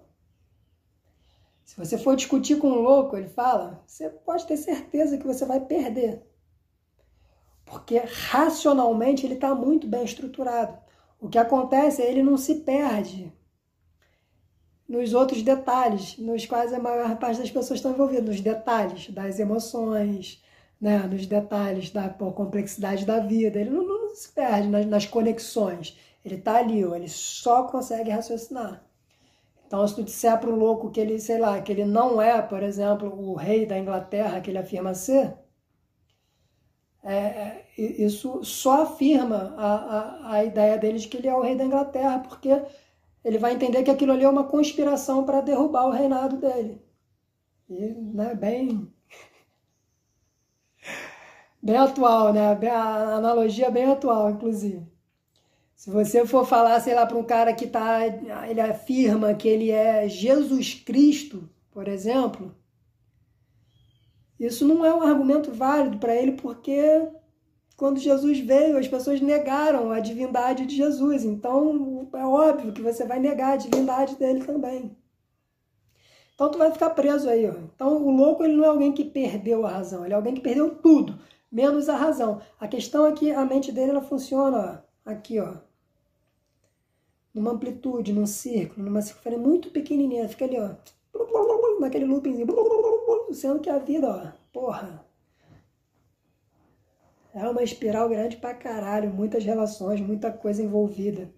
Se 1.65 1.77
você 1.77 1.99
for 1.99 2.15
discutir 2.15 2.61
com 2.61 2.69
um 2.69 2.83
louco, 2.83 3.17
ele 3.17 3.29
fala, 3.29 3.83
você 3.85 4.09
pode 4.11 4.47
ter 4.47 4.59
certeza 4.59 5.19
que 5.19 5.27
você 5.27 5.45
vai 5.45 5.59
perder. 5.59 6.25
Porque 7.67 7.99
racionalmente 7.99 9.27
ele 9.27 9.35
está 9.35 9.55
muito 9.55 9.87
bem 9.87 10.05
estruturado. 10.05 10.79
O 11.21 11.29
que 11.29 11.39
acontece 11.39 12.01
é 12.01 12.11
ele 12.11 12.23
não 12.23 12.37
se 12.37 12.61
perde 12.61 13.33
nos 14.89 15.13
outros 15.13 15.43
detalhes, 15.43 16.17
nos 16.17 16.47
quais 16.47 16.73
a 16.73 16.79
maior 16.79 17.17
parte 17.19 17.41
das 17.41 17.51
pessoas 17.51 17.81
estão 17.81 17.91
envolvidas, 17.91 18.25
nos 18.25 18.41
detalhes 18.41 19.11
das 19.11 19.41
emoções, 19.41 20.43
né, 20.81 20.99
nos 20.99 21.27
detalhes 21.27 21.91
da 21.91 22.09
pô, 22.09 22.31
complexidade 22.33 23.05
da 23.05 23.19
vida. 23.19 23.59
Ele 23.59 23.71
não, 23.71 23.85
não 23.87 24.15
se 24.15 24.29
perde 24.29 24.69
nas, 24.69 24.87
nas 24.87 25.07
conexões. 25.07 25.99
Ele 26.25 26.37
está 26.37 26.59
ali, 26.59 26.85
ó, 26.85 26.95
ele 26.95 27.09
só 27.09 27.65
consegue 27.65 28.11
raciocinar. 28.11 28.85
Então, 29.67 29.87
se 29.87 29.97
tu 29.97 30.03
disser 30.05 30.39
para 30.39 30.51
o 30.51 30.55
louco 30.55 30.91
que 30.91 31.01
ele, 31.01 31.19
sei 31.19 31.39
lá, 31.39 31.61
que 31.61 31.73
ele 31.73 31.85
não 31.85 32.23
é, 32.23 32.41
por 32.41 32.63
exemplo, 32.63 33.09
o 33.09 33.35
rei 33.35 33.67
da 33.67 33.77
Inglaterra 33.77 34.41
que 34.41 34.51
ele 34.51 34.59
afirma 34.59 34.95
ser, 34.95 35.35
é, 37.07 37.15
é 37.17 37.67
isso 37.77 38.43
só 38.45 38.83
afirma 38.83 39.55
a, 39.57 39.75
a, 39.75 40.33
a 40.35 40.45
ideia 40.45 40.77
dele 40.77 40.99
de 40.99 41.09
que 41.09 41.17
ele 41.19 41.29
é 41.29 41.35
o 41.35 41.43
rei 41.43 41.57
da 41.57 41.65
Inglaterra, 41.65 42.19
porque 42.19 42.49
ele 43.25 43.39
vai 43.39 43.55
entender 43.55 43.83
que 43.83 43.91
aquilo 43.91 44.13
ali 44.13 44.25
é 44.25 44.29
uma 44.29 44.45
conspiração 44.45 45.25
para 45.25 45.41
derrubar 45.41 45.87
o 45.87 45.91
reinado 45.91 46.37
dele. 46.37 46.83
E, 47.69 47.95
né, 48.15 48.35
bem. 48.35 48.93
bem 51.63 51.77
atual, 51.77 52.33
né? 52.33 52.53
A 52.71 53.17
analogia 53.17 53.71
bem 53.71 53.87
atual, 53.87 54.31
inclusive. 54.31 54.87
Se 55.75 55.91
você 55.91 56.27
for 56.27 56.47
falar, 56.47 56.81
sei 56.81 56.95
lá, 56.95 57.07
para 57.07 57.19
um 57.19 57.25
cara 57.25 57.53
que 57.53 57.67
tá, 57.67 58.01
ele 58.49 58.61
afirma 58.61 59.35
que 59.35 59.47
ele 59.49 59.71
é 59.71 60.09
Jesus 60.09 60.75
Cristo, 60.75 61.49
por 61.71 61.87
exemplo, 61.87 62.55
isso 64.39 64.67
não 64.67 64.85
é 64.85 64.95
um 64.95 65.03
argumento 65.03 65.51
válido 65.53 65.99
para 65.99 66.15
ele, 66.15 66.33
porque 66.33 67.09
quando 67.77 67.99
Jesus 67.99 68.39
veio, 68.41 68.79
as 68.79 68.89
pessoas 68.89 69.21
negaram 69.21 69.91
a 69.91 70.01
divindade 70.01 70.67
de 70.67 70.77
Jesus. 70.77 71.25
Então, 71.25 72.09
é 72.15 72.25
óbvio 72.25 72.73
que 72.73 72.83
você 72.83 73.05
vai 73.05 73.19
negar 73.19 73.53
a 73.53 73.57
divindade 73.57 74.17
dele 74.17 74.45
também. 74.45 74.97
Então, 76.35 76.51
tu 76.51 76.59
vai 76.59 76.71
ficar 76.71 76.91
preso 76.91 77.29
aí. 77.29 77.49
Ó. 77.49 77.55
Então, 77.75 78.03
o 78.05 78.11
louco 78.11 78.45
ele 78.45 78.57
não 78.57 78.65
é 78.65 78.69
alguém 78.69 78.93
que 78.93 79.05
perdeu 79.05 79.67
a 79.67 79.71
razão, 79.71 80.05
ele 80.05 80.13
é 80.15 80.17
alguém 80.17 80.35
que 80.35 80.41
perdeu 80.41 80.75
tudo, 80.77 81.19
menos 81.51 81.89
a 81.89 81.97
razão. 81.97 82.41
A 82.61 82.69
questão 82.69 83.07
é 83.07 83.13
que 83.13 83.31
a 83.31 83.45
mente 83.45 83.73
dele 83.73 83.91
ela 83.91 84.03
funciona 84.03 84.85
ó, 85.07 85.11
aqui, 85.11 85.41
ó, 85.41 85.55
numa 87.35 87.53
amplitude, 87.53 88.13
num 88.13 88.27
círculo, 88.27 88.85
numa 88.85 89.03
circunferência 89.03 89.47
muito 89.47 89.71
pequenininha. 89.71 90.29
Fica 90.29 90.45
ali, 90.47 90.59
ó, 90.59 90.71
naquele 91.81 92.05
loopingzinho, 92.05 92.47
sendo 93.33 93.61
que 93.61 93.71
a 93.71 93.79
vida, 93.79 94.09
ó, 94.09 94.33
porra, 94.53 95.05
é 97.35 97.49
uma 97.49 97.63
espiral 97.63 98.09
grande 98.09 98.37
pra 98.39 98.55
caralho, 98.55 99.11
muitas 99.11 99.45
relações, 99.45 100.01
muita 100.01 100.33
coisa 100.33 100.63
envolvida. 100.63 101.31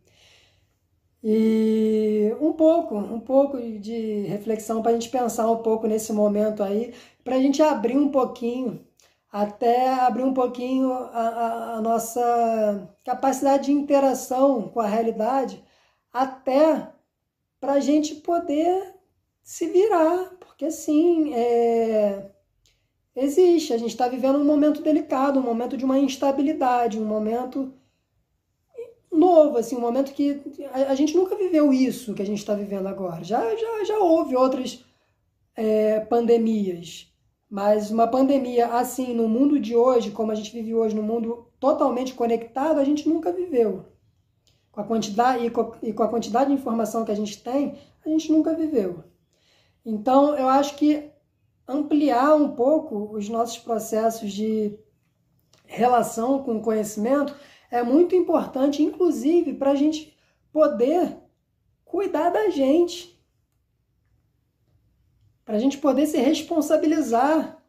E 1.22 2.32
um 2.40 2.52
pouco, 2.52 2.96
um 2.96 3.18
pouco 3.18 3.58
de 3.58 4.22
reflexão 4.28 4.80
para 4.80 4.92
a 4.92 4.94
gente 4.94 5.08
pensar 5.10 5.50
um 5.50 5.56
pouco 5.62 5.86
nesse 5.88 6.12
momento 6.12 6.62
aí, 6.62 6.94
para 7.24 7.34
a 7.36 7.40
gente 7.40 7.60
abrir 7.60 7.96
um 7.96 8.10
pouquinho, 8.10 8.86
até 9.30 9.92
abrir 9.94 10.22
um 10.22 10.32
pouquinho 10.32 10.92
a, 10.92 11.28
a, 11.28 11.74
a, 11.74 11.80
nossa 11.82 12.88
capacidade 13.04 13.66
de 13.66 13.72
interação 13.72 14.68
com 14.68 14.80
a 14.80 14.86
realidade, 14.86 15.62
até 16.12 16.88
para 17.60 17.74
a 17.74 17.80
gente 17.80 18.14
poder 18.14 18.94
se 19.48 19.66
virar, 19.66 20.36
porque 20.40 20.70
sim, 20.70 21.32
é, 21.32 22.30
Existe, 23.16 23.72
a 23.72 23.78
gente 23.78 23.90
está 23.90 24.06
vivendo 24.06 24.38
um 24.38 24.44
momento 24.44 24.82
delicado, 24.82 25.40
um 25.40 25.42
momento 25.42 25.74
de 25.74 25.86
uma 25.86 25.98
instabilidade, 25.98 27.00
um 27.00 27.04
momento 27.04 27.72
novo, 29.10 29.56
assim, 29.56 29.74
um 29.74 29.80
momento 29.80 30.12
que 30.12 30.40
a, 30.70 30.92
a 30.92 30.94
gente 30.94 31.16
nunca 31.16 31.34
viveu 31.34 31.72
isso 31.72 32.14
que 32.14 32.20
a 32.20 32.26
gente 32.26 32.38
está 32.38 32.54
vivendo 32.54 32.86
agora. 32.86 33.24
Já, 33.24 33.56
já, 33.56 33.84
já 33.84 33.98
houve 33.98 34.36
outras 34.36 34.84
é, 35.56 35.98
pandemias, 36.00 37.10
mas 37.50 37.90
uma 37.90 38.06
pandemia 38.06 38.66
assim, 38.66 39.14
no 39.14 39.26
mundo 39.28 39.58
de 39.58 39.74
hoje, 39.74 40.10
como 40.10 40.30
a 40.30 40.34
gente 40.34 40.52
vive 40.52 40.74
hoje, 40.74 40.94
no 40.94 41.02
mundo 41.02 41.48
totalmente 41.58 42.12
conectado, 42.12 42.78
a 42.78 42.84
gente 42.84 43.08
nunca 43.08 43.32
viveu. 43.32 43.86
Com 44.70 44.82
a 44.82 44.84
quantidade, 44.84 45.46
e 45.46 45.50
com, 45.50 45.72
e 45.82 45.92
com 45.92 46.02
a 46.02 46.08
quantidade 46.08 46.50
de 46.50 46.54
informação 46.54 47.02
que 47.02 47.10
a 47.10 47.16
gente 47.16 47.42
tem, 47.42 47.78
a 48.04 48.08
gente 48.10 48.30
nunca 48.30 48.54
viveu. 48.54 49.02
Então, 49.90 50.36
eu 50.36 50.46
acho 50.46 50.76
que 50.76 51.10
ampliar 51.66 52.34
um 52.34 52.54
pouco 52.54 53.16
os 53.16 53.26
nossos 53.30 53.56
processos 53.56 54.30
de 54.30 54.78
relação 55.64 56.42
com 56.42 56.58
o 56.58 56.62
conhecimento 56.62 57.34
é 57.70 57.82
muito 57.82 58.14
importante, 58.14 58.82
inclusive 58.82 59.54
para 59.54 59.70
a 59.70 59.74
gente 59.74 60.14
poder 60.52 61.16
cuidar 61.86 62.28
da 62.28 62.50
gente, 62.50 63.18
para 65.42 65.56
a 65.56 65.58
gente 65.58 65.78
poder 65.78 66.04
se 66.04 66.18
responsabilizar 66.18 67.64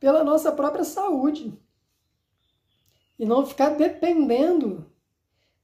pela 0.00 0.24
nossa 0.24 0.50
própria 0.50 0.82
saúde. 0.82 1.56
E 3.16 3.24
não 3.24 3.46
ficar 3.46 3.70
dependendo 3.70 4.84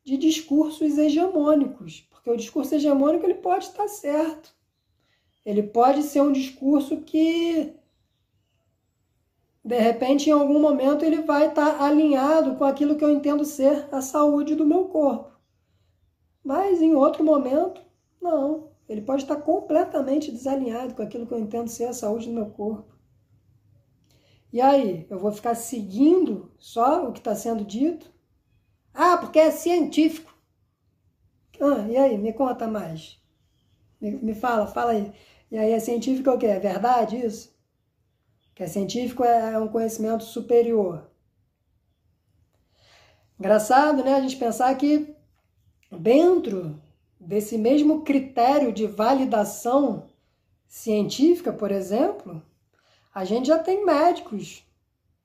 de 0.04 0.16
discursos 0.18 0.98
hegemônicos, 0.98 2.06
porque 2.10 2.30
o 2.30 2.36
discurso 2.36 2.74
hegemônico 2.74 3.24
ele 3.24 3.34
pode 3.34 3.64
estar 3.64 3.88
certo, 3.88 4.54
ele 5.44 5.62
pode 5.62 6.02
ser 6.02 6.20
um 6.22 6.32
discurso 6.32 7.02
que, 7.02 7.74
de 9.64 9.78
repente, 9.78 10.28
em 10.28 10.32
algum 10.32 10.60
momento, 10.60 11.04
ele 11.04 11.22
vai 11.22 11.48
estar 11.48 11.82
alinhado 11.82 12.56
com 12.56 12.64
aquilo 12.64 12.96
que 12.96 13.04
eu 13.04 13.10
entendo 13.10 13.44
ser 13.44 13.88
a 13.92 14.00
saúde 14.00 14.54
do 14.54 14.66
meu 14.66 14.86
corpo. 14.86 15.32
Mas 16.42 16.82
em 16.82 16.94
outro 16.94 17.24
momento, 17.24 17.80
não. 18.20 18.72
Ele 18.88 19.00
pode 19.00 19.22
estar 19.22 19.36
completamente 19.36 20.30
desalinhado 20.30 20.94
com 20.94 21.02
aquilo 21.02 21.26
que 21.26 21.32
eu 21.32 21.38
entendo 21.38 21.68
ser 21.68 21.84
a 21.84 21.94
saúde 21.94 22.26
do 22.26 22.34
meu 22.34 22.50
corpo. 22.50 22.94
E 24.52 24.60
aí, 24.60 25.06
eu 25.10 25.18
vou 25.18 25.32
ficar 25.32 25.54
seguindo 25.54 26.52
só 26.58 27.08
o 27.08 27.12
que 27.12 27.18
está 27.18 27.34
sendo 27.34 27.64
dito? 27.64 28.13
Ah, 28.94 29.18
porque 29.18 29.38
é 29.38 29.50
científico. 29.50 30.32
Ah, 31.60 31.86
e 31.88 31.96
aí, 31.96 32.16
me 32.16 32.32
conta 32.32 32.66
mais. 32.68 33.18
Me, 34.00 34.12
me 34.12 34.34
fala, 34.34 34.66
fala 34.66 34.92
aí. 34.92 35.12
E 35.50 35.58
aí 35.58 35.72
é 35.72 35.80
científico 35.80 36.30
é 36.30 36.32
o 36.32 36.38
quê? 36.38 36.46
É 36.46 36.58
verdade 36.58 37.16
isso? 37.16 37.54
Que 38.54 38.62
é 38.62 38.66
científico 38.66 39.24
é 39.24 39.58
um 39.58 39.68
conhecimento 39.68 40.24
superior. 40.24 41.10
Engraçado, 43.38 44.04
né? 44.04 44.14
A 44.14 44.20
gente 44.20 44.36
pensar 44.36 44.74
que 44.76 45.14
dentro 45.90 46.80
desse 47.18 47.58
mesmo 47.58 48.02
critério 48.02 48.72
de 48.72 48.86
validação 48.86 50.06
científica, 50.66 51.52
por 51.52 51.70
exemplo, 51.70 52.42
a 53.14 53.24
gente 53.24 53.48
já 53.48 53.58
tem 53.58 53.84
médicos 53.84 54.64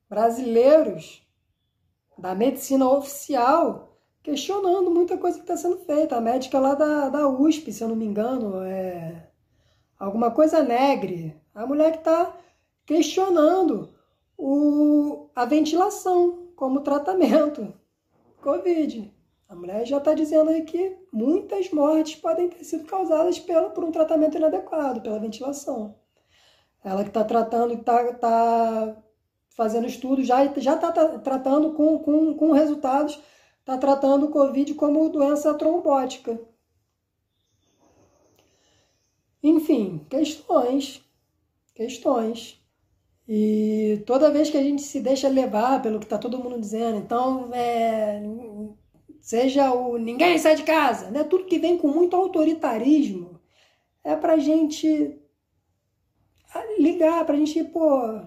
brasileiros 0.08 1.22
da 2.20 2.34
medicina 2.34 2.88
oficial 2.88 3.96
questionando 4.22 4.90
muita 4.90 5.16
coisa 5.16 5.38
que 5.38 5.44
está 5.44 5.56
sendo 5.56 5.78
feita. 5.78 6.16
A 6.16 6.20
médica 6.20 6.58
lá 6.58 6.74
da, 6.74 7.08
da 7.08 7.28
USP, 7.28 7.72
se 7.72 7.82
eu 7.82 7.88
não 7.88 7.96
me 7.96 8.04
engano, 8.04 8.62
é 8.62 9.30
alguma 9.98 10.30
coisa 10.30 10.62
negre. 10.62 11.34
A 11.54 11.66
mulher 11.66 11.92
que 11.92 11.98
está 11.98 12.36
questionando 12.84 13.94
o, 14.36 15.30
a 15.34 15.44
ventilação 15.44 16.50
como 16.54 16.80
tratamento. 16.80 17.72
Covid. 18.42 19.14
A 19.48 19.54
mulher 19.54 19.84
já 19.84 19.98
está 19.98 20.14
dizendo 20.14 20.50
aí 20.50 20.62
que 20.62 20.96
muitas 21.12 21.70
mortes 21.72 22.14
podem 22.20 22.48
ter 22.48 22.62
sido 22.64 22.84
causadas 22.84 23.38
pela, 23.38 23.70
por 23.70 23.84
um 23.84 23.90
tratamento 23.90 24.36
inadequado, 24.36 25.00
pela 25.00 25.18
ventilação. 25.18 25.96
Ela 26.84 27.02
que 27.02 27.10
está 27.10 27.24
tratando 27.24 27.72
e 27.72 27.76
está 27.76 28.12
tá 28.14 28.96
fazendo 29.60 29.86
estudos, 29.86 30.26
já 30.26 30.42
está 30.46 30.90
tá, 30.90 31.18
tratando 31.18 31.74
com, 31.74 31.98
com, 31.98 32.32
com 32.32 32.50
resultados, 32.50 33.20
está 33.58 33.76
tratando 33.76 34.24
o 34.24 34.30
Covid 34.30 34.72
como 34.72 35.10
doença 35.10 35.52
trombótica. 35.52 36.40
Enfim, 39.42 40.06
questões, 40.08 41.04
questões. 41.74 42.58
E 43.28 44.02
toda 44.06 44.30
vez 44.30 44.48
que 44.48 44.56
a 44.56 44.62
gente 44.62 44.80
se 44.80 44.98
deixa 44.98 45.28
levar 45.28 45.82
pelo 45.82 45.98
que 45.98 46.06
está 46.06 46.16
todo 46.16 46.38
mundo 46.38 46.58
dizendo, 46.58 46.96
então, 46.96 47.50
é, 47.52 48.22
seja 49.20 49.70
o 49.74 49.98
ninguém 49.98 50.38
sai 50.38 50.56
de 50.56 50.62
casa, 50.62 51.10
né? 51.10 51.22
tudo 51.22 51.44
que 51.44 51.58
vem 51.58 51.76
com 51.76 51.88
muito 51.88 52.16
autoritarismo, 52.16 53.38
é 54.02 54.16
para 54.16 54.38
gente 54.38 55.20
ligar, 56.78 57.26
para 57.26 57.34
a 57.34 57.38
gente 57.38 57.62
pô, 57.64 58.22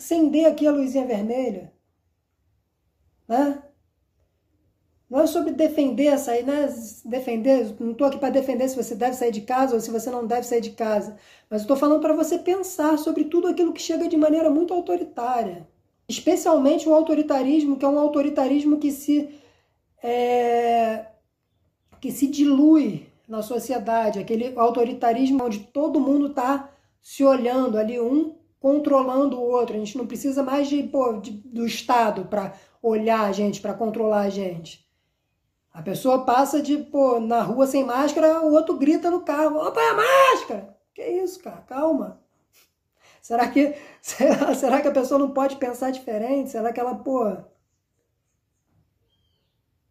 acender 0.00 0.46
aqui 0.46 0.66
a 0.66 0.72
luzinha 0.72 1.06
vermelha. 1.06 1.70
Né? 3.28 3.62
Não 5.10 5.20
é 5.20 5.26
sobre 5.26 5.52
defender 5.52 6.08
aí, 6.28 6.42
né? 6.42 6.68
Defender, 7.04 7.74
não 7.78 7.92
estou 7.92 8.06
aqui 8.06 8.16
para 8.18 8.30
defender 8.30 8.68
se 8.68 8.76
você 8.76 8.94
deve 8.94 9.14
sair 9.14 9.32
de 9.32 9.42
casa 9.42 9.74
ou 9.74 9.80
se 9.80 9.90
você 9.90 10.08
não 10.10 10.26
deve 10.26 10.44
sair 10.44 10.60
de 10.60 10.70
casa. 10.70 11.16
Mas 11.50 11.62
estou 11.62 11.76
falando 11.76 12.00
para 12.00 12.14
você 12.14 12.38
pensar 12.38 12.96
sobre 12.96 13.24
tudo 13.24 13.48
aquilo 13.48 13.72
que 13.72 13.82
chega 13.82 14.08
de 14.08 14.16
maneira 14.16 14.48
muito 14.48 14.72
autoritária. 14.72 15.68
Especialmente 16.08 16.88
o 16.88 16.94
autoritarismo, 16.94 17.76
que 17.76 17.84
é 17.84 17.88
um 17.88 17.98
autoritarismo 17.98 18.78
que 18.78 18.90
se, 18.90 19.28
é, 20.02 21.06
que 22.00 22.10
se 22.10 22.26
dilui 22.26 23.06
na 23.28 23.42
sociedade. 23.42 24.18
Aquele 24.18 24.56
autoritarismo 24.56 25.44
onde 25.44 25.58
todo 25.58 26.00
mundo 26.00 26.28
está 26.28 26.70
se 27.02 27.24
olhando 27.24 27.76
ali, 27.78 28.00
um 28.00 28.39
controlando 28.60 29.38
o 29.40 29.42
outro. 29.42 29.74
A 29.74 29.78
gente 29.78 29.98
não 29.98 30.06
precisa 30.06 30.42
mais 30.42 30.68
de, 30.68 30.82
pô, 30.84 31.14
de 31.14 31.32
do 31.32 31.66
Estado 31.66 32.26
para 32.26 32.54
olhar 32.82 33.22
a 33.22 33.32
gente, 33.32 33.60
para 33.60 33.74
controlar 33.74 34.20
a 34.20 34.30
gente. 34.30 34.86
A 35.72 35.82
pessoa 35.82 36.24
passa 36.24 36.60
de, 36.60 36.76
pô, 36.76 37.18
na 37.18 37.42
rua 37.42 37.66
sem 37.66 37.84
máscara, 37.84 38.40
o 38.42 38.52
outro 38.52 38.76
grita 38.76 39.10
no 39.10 39.22
carro, 39.22 39.56
ó, 39.56 39.70
põe 39.70 39.84
a 39.84 39.94
máscara! 39.94 40.76
Que 40.92 41.02
isso, 41.02 41.40
cara? 41.40 41.62
Calma. 41.62 42.20
Será 43.22 43.48
que, 43.48 43.74
será, 44.02 44.54
será 44.54 44.80
que 44.80 44.88
a 44.88 44.92
pessoa 44.92 45.18
não 45.18 45.30
pode 45.30 45.56
pensar 45.56 45.90
diferente? 45.90 46.50
Será 46.50 46.72
que 46.72 46.80
ela, 46.80 46.94
pô... 46.96 47.36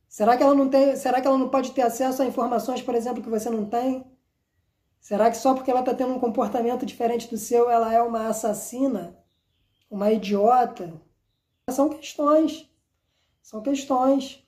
Será 0.08 0.36
que 0.36 0.43
ela 0.43 0.55
não 0.55 0.67
tem, 0.67 0.95
será 0.95 1.21
que 1.21 1.27
ela 1.27 1.38
não 1.38 1.49
pode 1.49 1.71
ter 1.71 1.84
acesso 1.84 2.21
a 2.21 2.25
informações, 2.25 2.82
por 2.82 2.95
exemplo, 2.95 3.23
que 3.23 3.29
você 3.29 3.49
não 3.49 3.65
tem? 3.65 4.03
Será 5.00 5.30
que 5.32 5.38
só 5.38 5.54
porque 5.54 5.72
ela 5.72 5.80
está 5.80 5.94
tendo 5.94 6.14
um 6.14 6.20
comportamento 6.20 6.86
diferente 6.86 7.30
do 7.30 7.38
seu, 7.38 7.70
ela 7.70 7.94
é 7.94 8.02
uma 8.02 8.28
assassina? 8.28 9.18
Uma 9.90 10.12
idiota? 10.12 10.94
São 11.70 11.90
questões. 11.90 12.70
São 13.42 13.62
questões. 13.62 14.46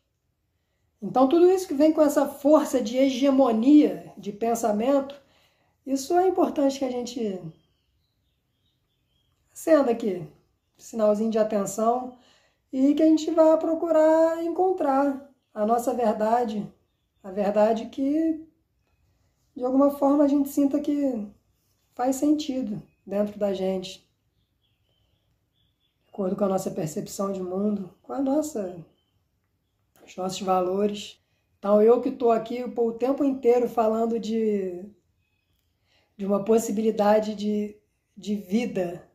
Então, 1.01 1.27
tudo 1.27 1.49
isso 1.49 1.67
que 1.67 1.73
vem 1.73 1.91
com 1.91 2.01
essa 2.01 2.27
força 2.27 2.79
de 2.79 2.97
hegemonia 2.97 4.13
de 4.17 4.31
pensamento, 4.31 5.19
isso 5.85 6.15
é 6.15 6.27
importante 6.27 6.77
que 6.77 6.85
a 6.85 6.91
gente 6.91 7.41
acenda 9.51 9.91
aqui, 9.91 10.27
sinalzinho 10.77 11.31
de 11.31 11.39
atenção, 11.39 12.17
e 12.71 12.93
que 12.93 13.01
a 13.03 13.07
gente 13.07 13.29
vá 13.31 13.57
procurar 13.57 14.43
encontrar 14.43 15.29
a 15.53 15.65
nossa 15.65 15.93
verdade, 15.93 16.71
a 17.23 17.31
verdade 17.31 17.87
que, 17.87 18.47
de 19.61 19.65
alguma 19.65 19.91
forma, 19.91 20.23
a 20.23 20.27
gente 20.27 20.49
sinta 20.49 20.79
que 20.79 21.23
faz 21.93 22.15
sentido 22.15 22.81
dentro 23.05 23.37
da 23.37 23.53
gente, 23.53 23.99
de 26.03 26.09
acordo 26.09 26.35
com 26.35 26.45
a 26.45 26.47
nossa 26.47 26.71
percepção 26.71 27.31
de 27.31 27.43
mundo, 27.43 27.93
com 28.01 28.11
a 28.11 28.19
nossa 28.19 28.83
os 30.03 30.15
nossos 30.15 30.41
valores. 30.41 31.23
Então, 31.59 31.79
eu 31.79 32.01
que 32.01 32.09
estou 32.09 32.31
aqui 32.31 32.63
o 32.63 32.91
tempo 32.93 33.23
inteiro 33.23 33.69
falando 33.69 34.19
de, 34.19 34.83
de 36.17 36.25
uma 36.25 36.43
possibilidade 36.43 37.35
de, 37.35 37.77
de 38.17 38.33
vida 38.33 39.07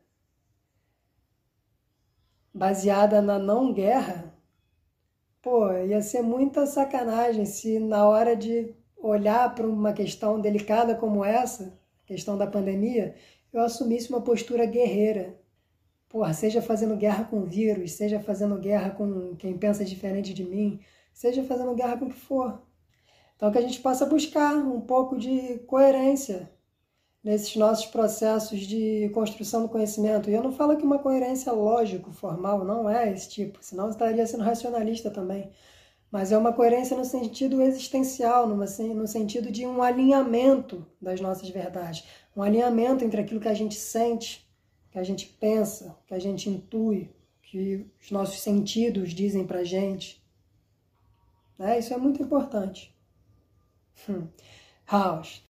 baseada 2.53 3.21
na 3.21 3.37
não 3.37 3.73
guerra, 3.73 4.33
pô, 5.41 5.73
ia 5.73 6.01
ser 6.01 6.21
muita 6.21 6.65
sacanagem 6.65 7.45
se 7.45 7.79
na 7.79 8.07
hora 8.07 8.33
de 8.33 8.73
olhar 9.07 9.53
para 9.55 9.67
uma 9.67 9.93
questão 9.93 10.39
delicada 10.39 10.95
como 10.95 11.23
essa, 11.23 11.77
questão 12.05 12.37
da 12.37 12.47
pandemia, 12.47 13.15
eu 13.51 13.61
assumisse 13.61 14.09
uma 14.09 14.21
postura 14.21 14.65
guerreira. 14.65 15.39
Porra, 16.09 16.33
seja 16.33 16.61
fazendo 16.61 16.95
guerra 16.95 17.25
com 17.25 17.39
o 17.39 17.45
vírus, 17.45 17.91
seja 17.91 18.19
fazendo 18.19 18.57
guerra 18.57 18.91
com 18.91 19.35
quem 19.35 19.57
pensa 19.57 19.83
diferente 19.83 20.33
de 20.33 20.43
mim, 20.43 20.79
seja 21.13 21.43
fazendo 21.43 21.75
guerra 21.75 21.97
com 21.97 22.05
o 22.05 22.09
que 22.09 22.19
for. 22.19 22.61
Então, 23.35 23.51
que 23.51 23.57
a 23.57 23.61
gente 23.61 23.79
possa 23.81 24.05
buscar 24.05 24.55
um 24.55 24.81
pouco 24.81 25.17
de 25.17 25.59
coerência 25.67 26.49
nesses 27.23 27.55
nossos 27.57 27.85
processos 27.87 28.61
de 28.61 29.09
construção 29.13 29.63
do 29.63 29.69
conhecimento. 29.69 30.29
E 30.29 30.33
eu 30.33 30.41
não 30.41 30.51
falo 30.51 30.77
que 30.77 30.85
uma 30.85 30.99
coerência 30.99 31.51
lógico, 31.51 32.11
formal, 32.11 32.63
não 32.63 32.89
é 32.89 33.11
esse 33.11 33.29
tipo, 33.29 33.59
senão 33.61 33.85
eu 33.85 33.91
estaria 33.91 34.25
sendo 34.25 34.43
racionalista 34.43 35.11
também. 35.11 35.51
Mas 36.11 36.31
é 36.31 36.37
uma 36.37 36.53
coerência 36.53 36.95
no 36.95 37.03
sentido 37.03 37.61
existencial, 37.61 38.47
no 38.47 39.07
sentido 39.07 39.51
de 39.51 39.65
um 39.65 39.81
alinhamento 39.81 40.85
das 41.01 41.19
nossas 41.19 41.49
verdades, 41.49 42.05
um 42.35 42.41
alinhamento 42.41 43.03
entre 43.03 43.21
aquilo 43.21 43.41
que 43.41 43.49
a 43.49 43.53
gente 43.53 43.75
sente 43.75 44.47
que 44.97 44.99
a 44.99 45.03
gente 45.03 45.27
pensa, 45.27 45.95
que 46.07 46.13
a 46.15 46.19
gente 46.19 46.49
intui, 46.49 47.13
que 47.43 47.85
os 48.01 48.09
nossos 48.09 48.39
sentidos 48.39 49.11
dizem 49.11 49.45
para 49.45 49.63
gente. 49.63 50.19
Né? 51.55 51.77
Isso 51.77 51.93
é 51.93 51.97
muito 51.97 52.21
importante. 52.21 52.91
Hum. 54.09 54.27
House. 54.87 55.45